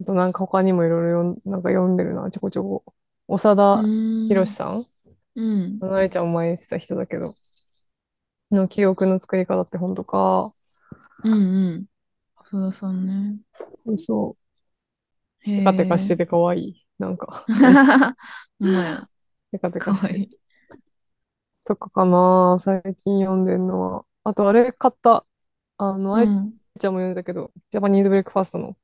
[0.00, 2.94] あとなんか他にもいろいろ読んなんか読んでるな、ちょこちょこ。
[3.28, 3.82] 長田
[4.28, 4.86] 弘さん
[5.34, 5.84] うん。
[5.86, 7.36] なえちゃんも前言ってた人だけど、
[8.50, 10.52] の記憶の作り方って本とか、
[11.24, 11.86] うんうん。
[12.40, 13.38] 長田さんね。
[13.84, 14.36] そうそ
[15.46, 16.24] う、へテカテカしてて。
[16.24, 16.86] て可愛い。
[16.98, 17.44] なんか、
[18.58, 19.08] まや。
[19.52, 20.38] テカテかカしてわいい。
[21.64, 24.04] とかかな、最近読んでんのは。
[24.24, 25.24] あとあれ買った。
[25.76, 26.54] あの、あえうん。
[26.78, 28.76] ちゃんも読んだけど、ジャパニーズブレックファーストの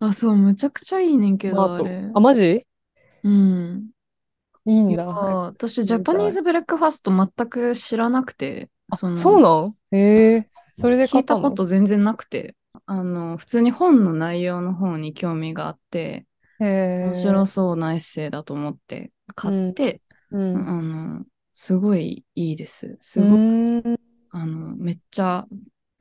[0.00, 1.74] あ、そう、むちゃくちゃいいねんけど。
[1.74, 2.10] あれ。
[2.14, 2.66] あ、マジ？
[3.22, 3.90] うん。
[4.64, 5.06] いやいいんだ。
[5.06, 9.76] 私、ジャパニーズブレックファースト全く知らなくて、そのそうなん？
[9.96, 12.54] へえ、それで聞いたこと全然なくて、
[12.86, 16.26] あの、普通に本の内容の方に興味があって。
[17.04, 20.00] 面白そうなエッセイだと思って買って、
[20.30, 20.56] うん。
[20.56, 22.96] あの、すごいいいです。
[23.00, 24.00] すうごく。
[24.30, 25.46] あの、めっちゃ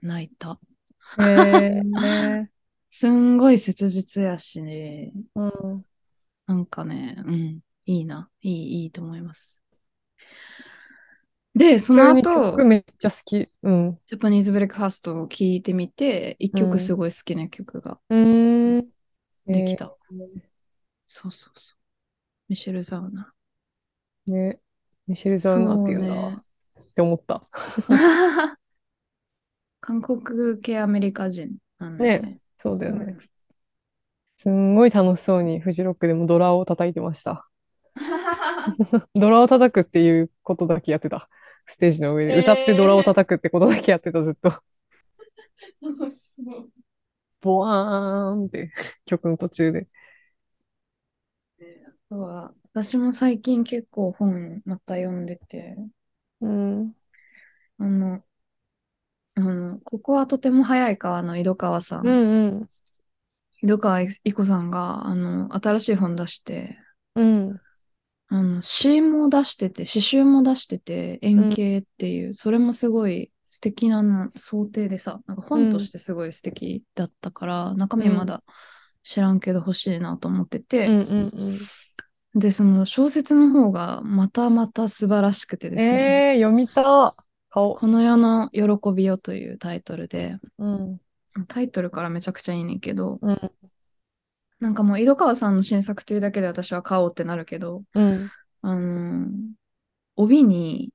[0.01, 0.59] 泣いた。
[2.89, 5.86] すんごい切実やしね、うん。
[6.45, 9.61] なんかね、うん、いいな、いい、いいと思います。
[11.55, 13.49] で、その後曲、めっちゃ好き。
[13.63, 13.99] うん。
[14.05, 18.91] ジャパニーズブレックファーストを聴いてみて、一うん曲すごい好きな曲がうーん。
[19.45, 19.97] できた。
[20.11, 20.51] へ
[21.07, 21.79] そうそうそう。
[22.49, 23.34] ミシェル・ザウナー。
[24.29, 24.31] え。
[24.31, 24.59] ね。
[25.07, 26.41] ミシェル・ザウナっていうんだそうね
[26.91, 27.43] って思った。
[29.79, 32.21] 韓国系アメリカ人なんね。
[32.21, 32.39] ね。
[32.57, 33.17] そうだよね。
[34.35, 37.47] すんごい楽しそうにフジロックでもドラを叩いてました。
[39.15, 41.29] ドラを叩くっていうことだけやってた。
[41.66, 42.39] ステージの上で。
[42.39, 44.51] 歌ってドラを叩くってことだけやってた、ずっと。
[47.41, 48.72] ボワーンって
[49.05, 49.88] 曲の途中で。
[51.59, 55.76] あとは私も最近結構本また読んでて、
[56.39, 56.93] うん。
[57.78, 58.24] あの、
[59.36, 62.70] あの、ここはとても早い川の井戸川さうんんうん。
[63.64, 66.78] 井戸川い子さんが、あの、新しい本出して、
[67.16, 67.62] うん。
[68.32, 78.41] あの、詩も出してて、詩集も出してて、円形っていう、それもすごい素敵なの想定でさ、なんか本としてすごい素敵だったから、中身まだ
[79.03, 81.57] 知らんけど欲しいなと思ってて、うんうん
[82.34, 85.75] で、その小説の方がまたまた素晴らしくてうん。
[85.75, 87.13] ですね、えー、読みた。
[87.49, 87.75] 顔。
[87.75, 88.61] この世の喜
[88.95, 91.01] びよというタイトルで、うん。
[91.49, 93.51] タイトルからめちゃくちゃいいねんけど、うん。
[94.62, 98.30] なんかもう井戸川さんの新作というだけで私は買おうってなるけど、うん。
[98.62, 99.32] あのー
[100.16, 100.91] 帯に、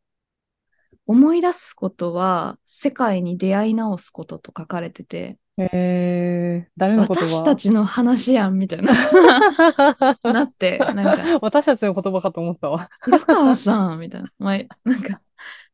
[1.06, 8.92] 思い出すことは世界に出会い直すことと書かれてて、えー、誰の言葉私たちの話やんみたいな、
[10.32, 12.88] なって、なんか、私たちの言葉かと思ったわ。
[13.06, 15.20] 井戸川さんみたいな、まあ、なんか、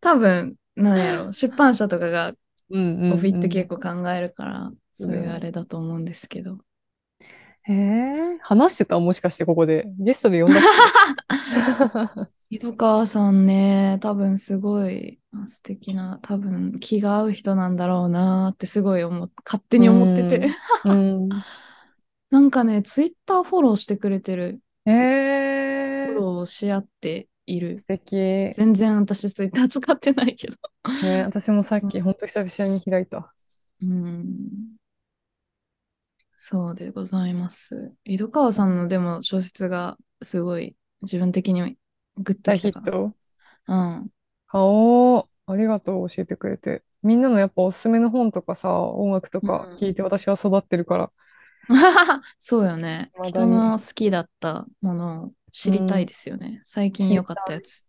[0.01, 2.35] 多分、なんやろ、 出版社とかが
[2.71, 3.13] うんうん、うん。
[3.15, 6.59] 帯って結構考えるから、そういうあれだと思うんですけど。
[7.69, 8.99] えー、話してた？
[8.99, 9.87] もしかしてここで。
[9.99, 10.61] ゲストで呼んだ？
[10.61, 20.51] っ井戸川さんね、多分すごいあ素敵な、多分気が合う人なんだろうなってすごい思っ勝手に思ってて。
[20.83, 21.29] けうん。
[22.31, 27.85] なんかね、ツイッターフォローしてくれてる、えー、フォローし合っている素。
[27.87, 28.17] 敵。
[28.17, 30.57] ね、全然私ツイッター使ってないけど。
[31.25, 33.33] 私もさっきほんと久々に開いた。
[33.83, 34.27] うん。
[36.45, 37.95] そうでございます。
[38.03, 41.79] 井戸川さんのでも小説がすごい自分的に
[42.17, 43.15] グッと大きたかヒット？
[43.69, 43.77] ら。
[43.77, 44.11] うん。
[44.49, 46.83] 顔、ありがとう、教えてくれて。
[47.05, 51.13] みんなのやっぱおすすめの本とかさ、音楽とかうん聞いて私は育ってるから。
[52.41, 53.13] そうよね。
[53.23, 56.61] 未だに人の好きだったものを知りたいですよね。
[56.65, 57.87] 最近良かったやつ。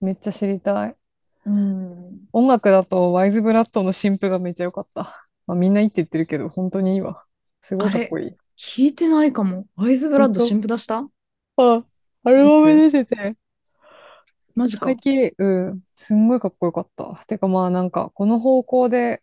[0.00, 0.96] めっちゃ知りたい。
[1.44, 2.20] うん。
[2.32, 5.28] 音楽だとワイズブラッドの新譜がめっちゃ良かった。
[5.46, 7.26] まあ、みんないいって言ってるけど、本当にいいわ。
[7.62, 8.36] すごいかっこいい。
[8.56, 9.66] 聞いてないかも。
[9.76, 11.08] ワイズブラッド新譜出した？
[11.56, 11.84] あ、
[12.24, 13.36] アルバム出てて。
[14.54, 14.96] マジか最。
[14.96, 17.24] 近、うん、すんごいかっこよかった。
[17.26, 19.22] てかまあなんか、この方向で、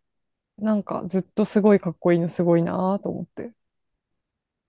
[0.58, 3.52] なんかずっとすごいかっこいいのすごいなと思って。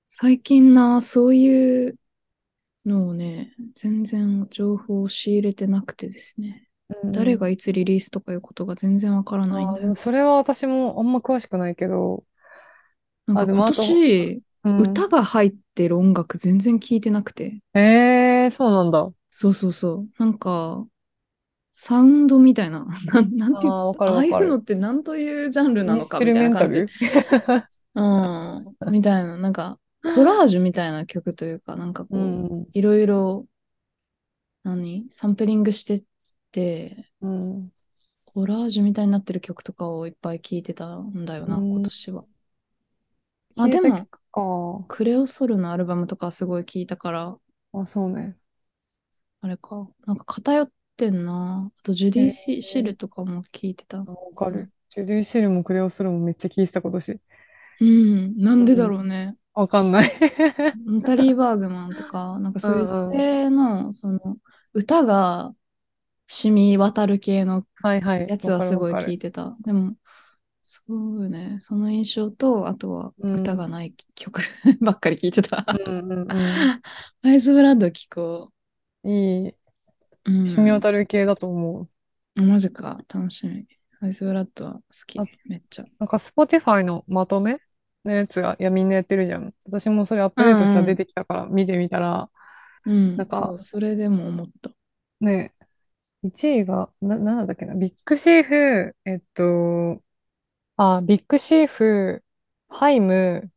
[0.09, 1.97] 最近な、そういう
[2.85, 6.64] のをね、全然情報を仕入れてなくてですね。
[7.03, 9.83] うん誰がいつリリースとかいうことが全然わからないんだよ。
[9.83, 12.25] でもそれは私もあんま詳しくないけど、
[13.29, 17.61] なんか今年、うん、歌が入ってる音楽全然聞いてなくて。
[17.74, 19.11] えー、そうなんだ。
[19.31, 20.09] そうそうそう。
[20.18, 20.87] なんか、
[21.74, 22.87] サウンドみたいな。
[23.12, 26.79] なん、なんていうあああいうのって何というジャンルなのかみたいな感じ。
[26.79, 26.89] ル？
[27.95, 28.76] うん。
[28.91, 29.37] みたいな。
[29.37, 33.47] なんか、コラージュみたいな曲というか、なんかこう、うんいろいろ、
[34.64, 35.07] 何？
[35.11, 36.05] サンプリングしてっ
[36.51, 37.72] て、うん。
[38.24, 42.24] コラージュみたいになってる曲とかをいっぱい聴いてたんだよな、うん今年は。
[43.59, 44.85] あ、でも、聞いた曲か。
[44.89, 47.37] クレオソルのアルバムとかすごい聴いたから、
[47.73, 48.37] あ、そうね。
[49.41, 49.89] あれか。
[50.07, 51.71] なんか偏ってんな。
[51.77, 54.05] あと、ジュディ・シシルとかも聴いてたあ。
[54.05, 54.71] わかる。
[54.89, 57.21] ジュディ・シルもクレオスルもめっちゃ聞いてた今年。
[57.81, 58.37] うん。
[58.37, 59.37] なんでだろうね。
[59.55, 60.11] わかんない。
[60.87, 64.37] ナタリー・バーグマンとか、なんかそういう女性の、その、
[64.73, 65.55] 歌が
[66.27, 68.29] 染み渡る系のはいはい。
[68.29, 69.57] やつはすごい聞いてた。
[69.63, 69.95] でも、
[70.71, 74.43] そうね、その印象と、あとはうん歌がない曲
[74.83, 75.57] ばっかり聞いてた。
[75.57, 76.29] わかるうんうん
[77.23, 78.53] アイスブラッド聞こ
[79.03, 79.11] うん。
[79.11, 79.55] いい。
[80.27, 80.31] う。
[80.31, 81.89] うん、染み渡る系だと思
[82.37, 82.43] う。
[82.43, 83.66] マジか、楽しみ。
[84.03, 85.87] アイスブラッドは好きあ、めっちゃ。
[85.99, 87.62] なんか Spotify のまとめ
[88.05, 89.55] のやつが、いや、みんなやってるじゃん。
[89.64, 92.29] 私もそれアップデートしたら出てきたから見てみたら、
[92.85, 94.71] うん、なんかそう、それでも思った。
[95.21, 95.55] ね、
[96.23, 100.03] 1位が、な、なんだっけな、ビッグシーフ、えっと、
[100.81, 102.22] あ、ビッグシーフ、
[102.68, 103.51] ハイム、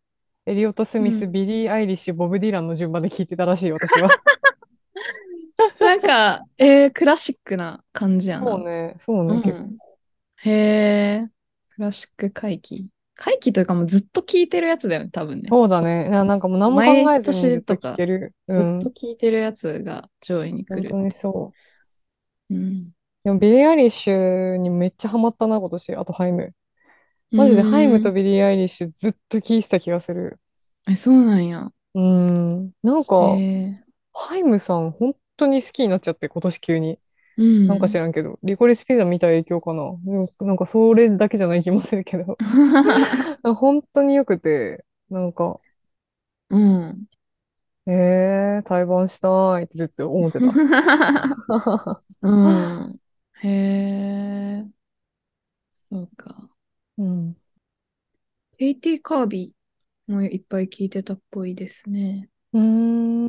[0.48, 4.10] エリオット・スミス、うんビリー・アイリッシュ、ボブ・ディランの順番で聞いてたらしい、私は。
[5.80, 8.52] なんか、えー、クラシックな感じやな。
[8.52, 9.98] そうね、そうね、うん結構。
[10.38, 11.30] へえ、
[11.70, 12.88] クラシック回帰。
[13.14, 15.48] 回帰というかもうずっと聴いてるやつだよね、多分ね。
[15.48, 16.10] そうだね。
[16.10, 18.34] ななんかもう何も考えずにずっと聞ける。
[18.48, 21.06] ずっと聴いてるやつが上位に来る本当。
[21.06, 21.54] にそ
[22.50, 22.56] う。
[22.56, 22.92] うん。
[23.24, 25.96] でもビリー・アイリッシュにめっちゃハマったな、今年。
[25.98, 26.56] あとハイム。
[27.36, 30.40] マジでハイムとうんビリー・アイリッシュずっと聞いてた気がする。
[30.88, 31.72] え、そうなんや。
[31.94, 32.72] うん。
[32.84, 33.84] なんか、へえ。
[34.14, 37.00] ハイムさん本当に好きになっちゃって、今年急に。
[37.38, 37.68] うん。
[37.68, 39.84] なんか知らんけど、リコリスピザ見た影響かな。
[40.42, 42.38] なんかそれだけじゃない気もするけど。
[43.56, 45.62] 本当に良くて、なんか、
[46.50, 47.08] うん。
[47.88, 50.62] えー、対バンしたいってずっと思ってた。
[52.22, 53.00] うん。
[53.44, 54.82] へえ。
[55.72, 56.41] そうか。
[57.02, 57.38] うん。
[58.60, 62.30] ケイティ・カービーもういっぱい聞いてたっぽいですね。
[62.54, 63.26] うーん。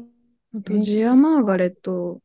[0.55, 2.18] あと、えージア・マーガレットっ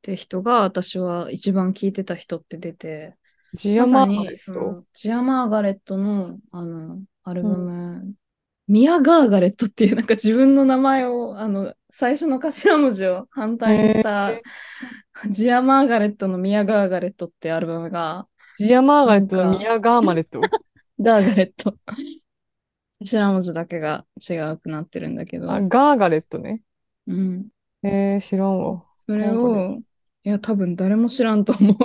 [0.00, 3.16] て人が私は一番聞いてた人って出て、
[3.52, 8.14] ジアまさマーガレにそットのジア・マーガレットのあのアルバム、
[8.66, 14.42] ミア・ガーガレットっていうなんか自分の名前をあの最初の頭文字を反対にした、へ
[15.28, 18.26] ジア・マーガレットのミア・ガーガレットってアルバムが
[18.56, 20.40] ジアマーガレットのミアガーマレット？
[21.00, 21.76] ガーガレット
[23.00, 26.62] 頭文字だけが違うくなってるんだけど、あ、ガーガレットね。
[27.06, 27.48] うん、
[27.82, 28.84] えー、知らんわ。
[28.98, 29.78] それを
[30.24, 31.76] いや多分誰も知らんと思う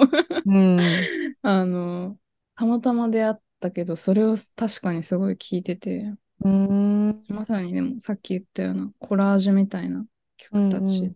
[0.45, 0.79] うん。
[1.43, 2.17] あの
[2.55, 7.23] たまたま出会ったけどそれを確かにすごい聞いててうーん。
[7.29, 10.05] まさにでもさっき言ったようなコラージュみたいな
[10.37, 10.99] 曲たち。
[10.99, 11.15] うんうん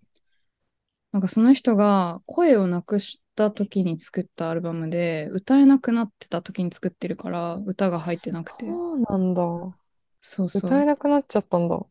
[1.13, 8.79] なんかその人が声をなくした時に作ったアルバムで歌えなくなってた時に作ってるから歌が入ってなくて。
[8.79, 9.41] そうなんだ。
[10.21, 10.71] そうそう。
[10.71, 11.85] 歌えなくなっちゃったんだ。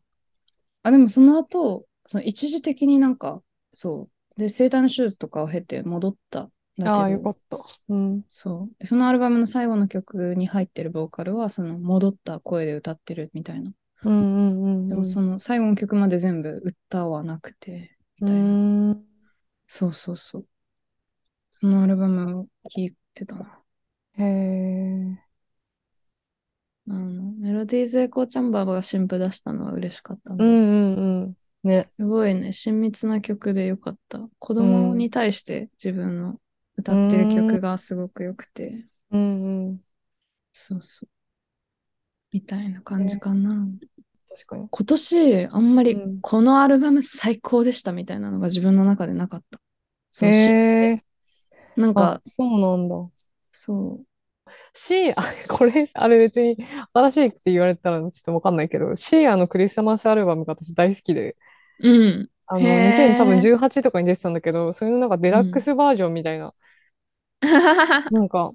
[0.83, 4.39] あ、でもその後、その一時的になんか、そう。
[4.39, 6.51] で、生体の手術とかを経て戻った。
[6.83, 7.57] ああ、よかった。
[7.89, 8.23] うん。
[8.27, 8.75] そう。
[8.79, 13.73] でそのアルバムの最後の曲に入ってるボーカルは、その戻った声で歌ってるみたいな。
[14.03, 14.87] うんうんうんうん。
[14.89, 18.61] でもその最後の曲まで全部歌はなくて、みうたいな。
[19.67, 20.47] そうそうそう。
[21.59, 22.49] そのアルバムを聴
[22.87, 23.63] いてたな。
[24.17, 25.17] へえ。
[26.89, 30.43] あの、メロディーズエコーチャンバーが新譜出したのは嬉しかったな。
[30.43, 31.37] うんうんうん。
[31.63, 31.85] ね。
[31.89, 34.19] すごいね、親密な曲でよかった。
[34.39, 36.39] 子供に対して自分の
[36.77, 39.83] 歌ってる曲がすごく良くて、うんうん。
[40.53, 41.09] そうそう。
[42.31, 43.67] みたいな感じかな。
[44.29, 44.67] 確かに。
[44.69, 49.59] 今年、あんまりうんこのアルバム最高でしたみたいなのが自分の中でなかった。
[50.11, 50.95] そうしへえ。
[50.95, 51.06] あ
[51.77, 52.95] なんか、、そうなんだ。
[53.51, 53.99] そ
[54.73, 56.57] シー、 あ、これ、あれ別に
[56.93, 61.35] 新しいって言われたらちょっとわかんないけど、シーアのクリスマスアルバムが私大好きで、
[61.79, 61.89] う。
[61.89, 62.29] うん。
[62.47, 66.53] あの、へー2000多分18とかに出てたんだけど、それのなんかデラックスバージョンみたいな、
[68.11, 68.53] なんか、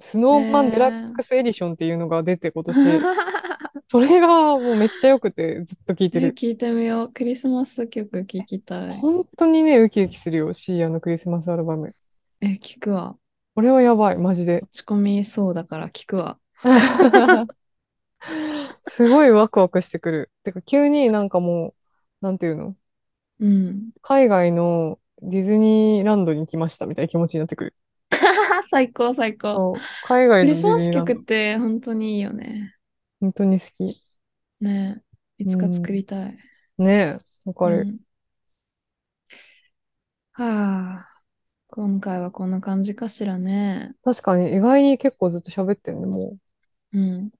[0.00, 2.76] スノーマンデラックスエディションっていうのが出て今年、
[3.86, 6.32] それがもうめっちゃ良くてずっと聴いてる。
[6.34, 7.12] 聞いてみよう。
[7.12, 8.90] クリスマス曲聞きたい。
[8.90, 11.94] 本当にね、ウキウキするよ、シーアのクリスマスアルバム。
[12.40, 13.18] え、聞くわ。
[13.54, 14.62] これはやばい、マジで。
[14.62, 16.38] 落ち込みそうだから聞くわ。
[18.88, 20.30] すごいワクワクしてくる。
[20.44, 21.74] てか、急になんかも
[22.22, 22.74] う、なんていうの？
[23.38, 23.92] うん。
[24.02, 27.74] 海外のディズニーランドに来ましたみたいな気持ちになってくる。
[28.70, 29.54] 最高最高。
[29.54, 32.76] そう海外のディズニーランド曲って本当にいいよね。
[33.20, 34.02] 本当に好き。
[34.60, 35.02] ね
[35.38, 36.38] いつか作りたい。
[36.78, 37.88] ねえ、わかる。
[37.88, 37.98] うん
[40.32, 40.44] は
[41.00, 41.17] あ、
[41.78, 43.94] 今回はこんな感じかしらね。
[44.04, 46.36] 確かに意外に結構ずっと喋ってんね、も
[46.92, 47.30] うん。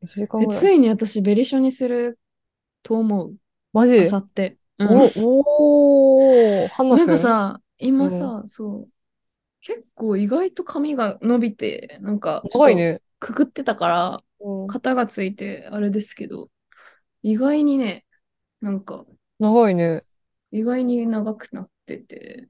[0.00, 0.04] う。
[0.06, 0.60] 1時間え、ぐらい。
[0.60, 2.20] ついに私、ベリショにする
[2.84, 3.34] と思う。
[3.72, 3.98] マジ？
[3.98, 4.56] あさって。
[4.78, 4.88] うん
[5.18, 8.88] お、おー、ハンナなんスかさ、今さ、そう。
[9.60, 13.00] 結構意外と髪が伸びて、なんかちょっと。
[13.18, 16.48] くくってたから、うん型がついてあれですけど、
[17.22, 18.04] 意外にね、
[18.60, 19.04] なんか
[19.40, 20.04] 長いね。
[20.52, 22.48] 意外に長くなってて、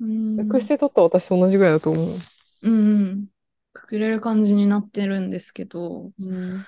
[0.00, 2.14] うーん、エクステ取った私と同じぐらいだと思う。
[2.62, 3.26] うんうん、
[3.72, 6.64] くくれる感じになってるんですけど、うん。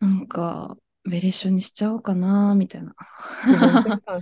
[0.00, 0.76] なんか、
[1.08, 2.94] ベリッショにしちゃおうかな、みたいな。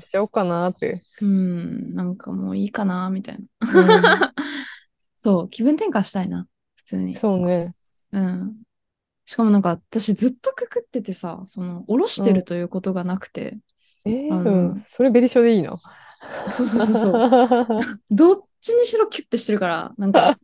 [0.00, 1.02] しちゃおうかなって。
[1.20, 4.32] うん、なんかもういいかな、みたいな。
[5.16, 6.46] そう、気分転換したいな、
[6.76, 7.16] 普通に。
[7.16, 7.74] そうね。
[8.12, 8.56] うん。
[9.24, 13.58] しかもなんか私ずっとくくっててさ、その、下ろしてるということがなくて、
[14.04, 14.84] うん。
[14.86, 15.76] それベリショでいいな。
[16.50, 18.00] そうそうそうそう。
[18.10, 20.38] どっちにしろキュッてしてるから、なんか、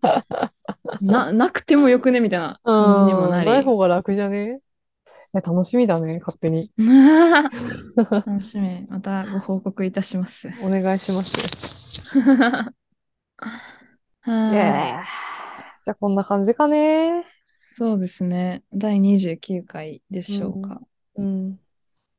[1.01, 3.49] な、なくてもよくねみたいな感じにもなり。
[3.49, 4.61] うんない方が楽じゃね？
[5.35, 6.71] え楽しみだね、勝手に。
[7.97, 8.87] 楽しみ。
[8.89, 10.49] またご報告いたします。
[10.63, 12.19] お願いします
[15.85, 17.25] じゃあこんな感じかね。
[17.49, 18.63] そうですね。
[18.73, 20.81] 第29回でしょうか。
[21.17, 21.59] うん。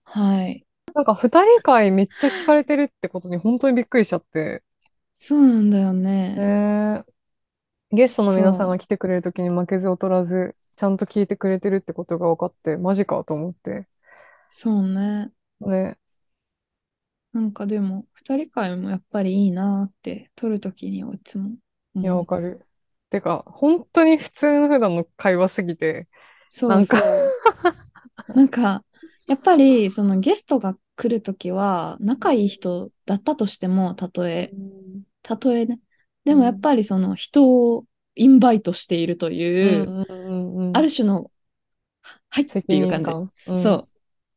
[0.04, 0.66] はい。
[0.96, 4.64] なんか二人会めっちゃ聞かれてるってことに本当にびっくりしちゃって。
[5.14, 6.36] そうなんだよね。
[6.36, 7.04] ね
[7.92, 13.88] ゲストの皆さんが来てくれるときに負けず劣らず、ちゃんと聞いてくれてるってことが分かって、マジかと思って。
[14.52, 15.32] そうね。
[15.62, 15.98] ね。
[17.34, 21.52] なんかでも、二人会もやっぱりいいなって、撮るときにはいつも
[21.96, 22.16] いや。
[22.16, 22.66] わかる。
[23.10, 26.08] てか、本当に普通の普段の会話すぎて、
[26.50, 27.00] そうそう。
[28.36, 28.84] なんか、
[29.28, 34.52] やっぱり、そのゲストが来るときは、仲いい人だったとしても、たとえ、
[35.22, 35.80] たとえね。
[36.26, 37.86] でもやっぱりその人を
[38.16, 41.30] インバイトしているという、うんうんうんうんある種の、
[42.30, 43.12] はいっていう感じ。
[43.12, 43.32] 感。
[43.48, 43.88] うんそ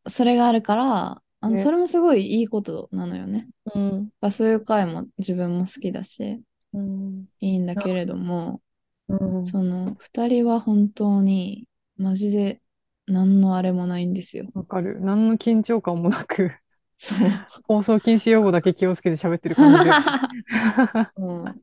[0.05, 0.11] う。
[0.11, 3.49] それがあるから、あのねそれもすごいいいことなのよね。
[3.75, 4.09] うん。
[4.21, 6.43] まあそういう回も自分も好きだし、
[6.73, 7.27] うん。
[7.41, 8.61] いいんだけれども、
[9.09, 9.47] うん。
[9.47, 12.61] その二人は本当にマジで
[13.07, 14.47] 何のあれもないんですよ。
[14.55, 15.01] わかる。
[15.01, 16.53] 何の緊張感もなく、
[16.99, 17.19] そう。
[17.67, 19.91] 放送禁止用語だけ気をつけて喋ってる感じで。
[21.17, 21.63] うん、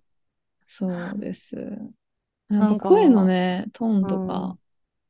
[0.65, 1.55] そうです。
[2.49, 4.57] なんか声のね、トーンとうか、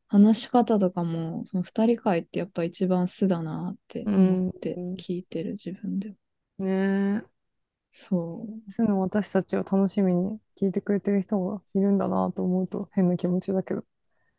[0.07, 6.15] 話し方とかも、その二人会ってやっぱ一番素だなって思ってうん聞いてる自分で。
[6.59, 7.23] ねえ。
[7.91, 8.71] そう。
[8.71, 13.83] そういうの私たちを楽しみに聞いてくれてる人がいるんだなと思うと変な気持ちだけど、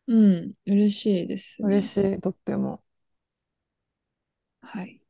[0.07, 1.69] うん、嬉しいですね。
[1.69, 2.83] 嬉しい、とっても。
[4.61, 5.01] はい。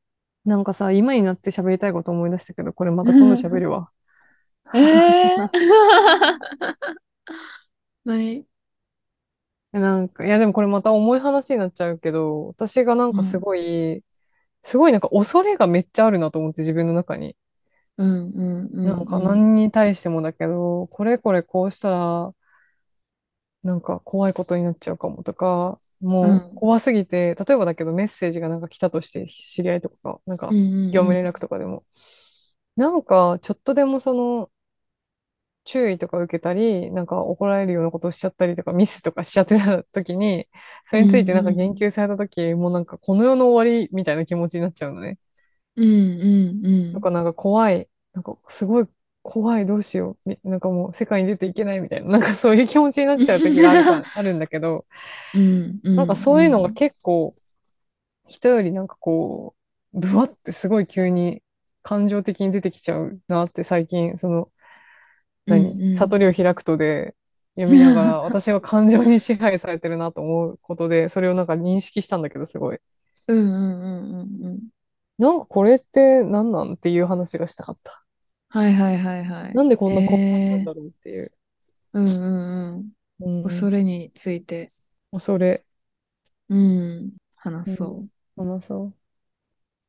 [0.45, 3.91] なんかさ、今になって喋りたいこと思い出したけど、これまた今度喋るわ。
[4.75, 5.51] えー、
[8.05, 8.47] 何？
[9.73, 14.05] えなんか、いやでもこれまた重い話になっちゃうけど、私がなんかすごい、
[14.63, 17.37] すごいなんか恐れがめっちゃあるなと思って自分の中に。
[17.99, 18.87] うんうんうん。
[18.87, 22.35] なんか何に対してもだけど、これこれこうしたら、
[23.65, 30.57] なんか怖いことになっちゃうかもとか、もう怖すぎて、例えばだけどメッセージがなんか来たとして知り合いとか、なんか
[30.93, 31.85] 業務連絡とかでも、
[32.77, 34.51] なんかちょっとでもその
[35.65, 40.47] 注意とか受けたり、なんか怒られるようなことをしちゃったりとか、ミスとかしちゃってた時に、
[40.85, 45.19] それについてなんか言及された時、もうなんかこの世の終わりみたいな気持ちになっちゃうのね。
[45.77, 45.85] うん
[46.21, 46.93] うんうん。
[46.93, 48.87] なんかなんか怖い、なんかすごい
[49.25, 54.85] 怖い、どうしよう、みなんかもう世界に出ていけないみたいな、なんかそういう気持ちになっちゃう時があるか あるんだけど、
[55.35, 57.35] うんうんなんかそういうのが結構、
[58.29, 59.55] 人よりなんかこ
[59.95, 61.43] う、ブワってすごい急に
[61.83, 64.51] 感情的に出てきちゃうなって最近、その、
[65.47, 65.95] 何、うんうん。
[65.95, 67.15] 悟りを開くとで
[67.57, 72.79] 読みながら、 私は感情に支配されてるなと思うことで、それをなんか認識したんだけど、すごい。
[73.29, 74.69] うんうんうんうんうん。
[75.17, 76.75] なんかこれって何なん？
[76.75, 78.04] っていう話がしたかった。
[78.55, 79.55] はいはいはいはい。
[79.55, 81.33] なんでこんな怖かったんえだろうっていう。
[81.93, 83.51] うんうんううんん。
[83.51, 84.73] 恐れについて、
[85.13, 85.65] 恐れ。
[86.49, 88.43] うん、話そう。
[88.43, 88.95] 話そう。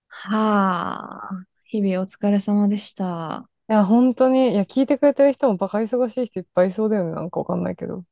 [0.07, 3.47] はあ、日々お疲れ様でした。
[3.69, 7.11] いや、本当に、いや、聞いてくれてる人もバカ忙しい人いっぱいいそうだよね。
[7.15, 8.03] なんかわかんないけど。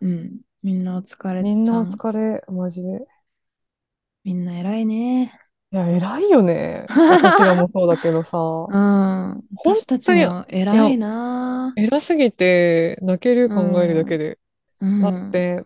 [0.00, 1.86] うん、みんなお疲れみんなお。
[1.86, 3.06] 疲れ、マジで。
[4.24, 5.32] みんな偉いね。
[5.72, 6.86] いや、偉いよね。
[6.88, 8.38] 私らもそうだけどさ。
[8.38, 11.72] うん、私たちも偉いな。
[11.76, 14.38] 偉すぎて、泣ける考えるだけで。
[14.80, 15.64] うん、だって、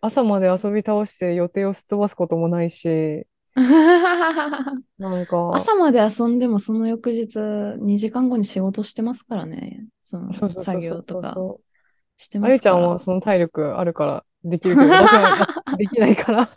[0.00, 3.26] 朝まで遊び倒して予定をすっ飛ばすこともないし、
[4.98, 9.86] なんか、朝まで遊んでもその翌日2時間後に仕事してますからね。
[10.02, 11.36] その作業とか。
[12.16, 12.54] してあますから。
[12.54, 16.50] ゆちゃんはその体力あるからできるけど、私はできないから、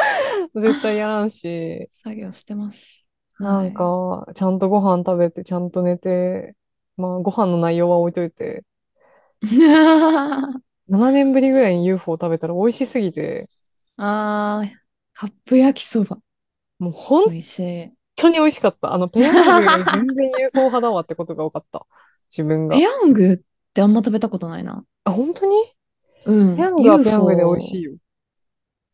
[0.54, 3.04] 絶対やらんし、作業してます。
[3.38, 6.54] なんか、ちゃんとご飯食べて、ちゃんと寝て、
[6.96, 8.64] まあ、ご飯の内容は置いといて、
[9.42, 10.62] はい。
[10.88, 13.48] 7年ぶりぐらいに UFO 食べたら美味しすぎて、
[13.96, 14.70] あー、
[15.14, 16.18] カップ焼きそば。
[16.78, 17.92] もう本美味しい。
[18.16, 18.92] 当に美味しかった。
[18.92, 21.86] あの、ペヤング全然 UFO 派だわってことが分かった。
[22.30, 22.82] 自分がペ。
[22.82, 23.38] ヤングっ
[23.74, 24.84] てあんま食べたことないな。
[25.04, 25.56] あ、本当に？
[26.26, 26.56] うん。
[26.56, 27.92] ペヤングはペヤングで美味しいよ。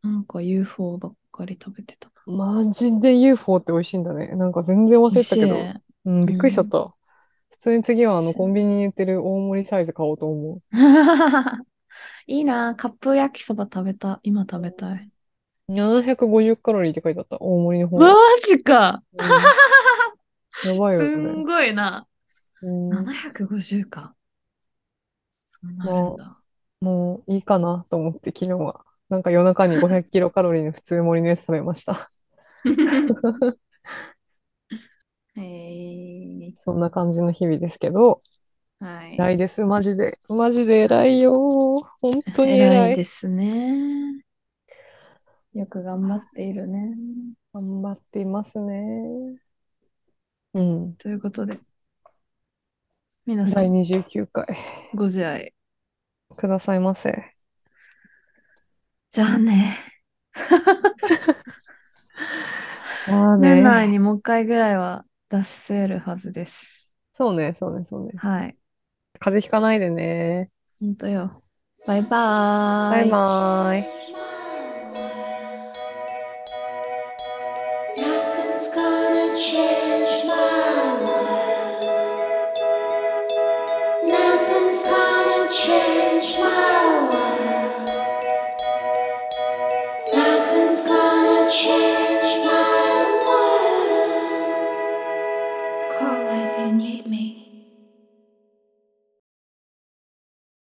[0.02, 2.36] なんか UFO ばっかり食べてたな。
[2.36, 4.28] マジで UFO って美味しいんだね。
[4.28, 5.48] なんか全然忘れてたけど。
[5.48, 6.94] 美味しいうん、びっくりしちゃった。
[7.50, 10.62] 普通に次はあのコンビニに売ってる大盛りサイズ買おうと思う。
[12.26, 14.18] いいな、カップ焼きそば食べた。
[14.22, 15.10] 今食べたい。
[15.68, 17.36] 750カロリーって書いてあった。
[17.40, 17.98] 大盛りの方。
[17.98, 19.16] マジかう
[20.68, 21.16] んやばいよ、す。
[21.16, 22.06] んごいな。
[22.62, 24.14] うん750か。
[25.44, 26.38] そんなんだ。
[26.80, 28.84] もういいかなと思って昨日は。
[29.12, 32.08] なんか夜中に500キロカロリーの普通盛りのやつ食べました。
[35.36, 38.22] へーそんな感じの日々ですけど、
[38.80, 39.14] はい。
[39.16, 39.66] 偉いです。
[39.66, 40.18] マジで。
[40.30, 41.76] マジで偉いよ。
[42.00, 42.76] 本当に偉い。
[42.86, 44.24] 偉いですね。
[45.52, 46.96] よく頑張っているね。
[47.52, 49.36] 頑張っていますね。
[50.54, 50.96] うん。
[50.96, 51.58] ということで、
[53.26, 54.46] 皆さ第ん、29回。
[54.94, 55.52] ご自愛。
[56.34, 57.31] くださいませ。
[59.12, 59.78] じゃあね。
[63.04, 63.88] じゃあ年内ね。
[63.88, 66.90] にもう一回ぐらいは出せるはずです。
[67.12, 68.12] そうね、そうね、そうね。
[68.16, 68.56] はい。
[69.18, 70.50] 風邪ひかないでね。
[70.80, 71.42] ほんとよ。
[71.86, 73.00] バイバーイ。
[73.00, 74.31] バイバーイ。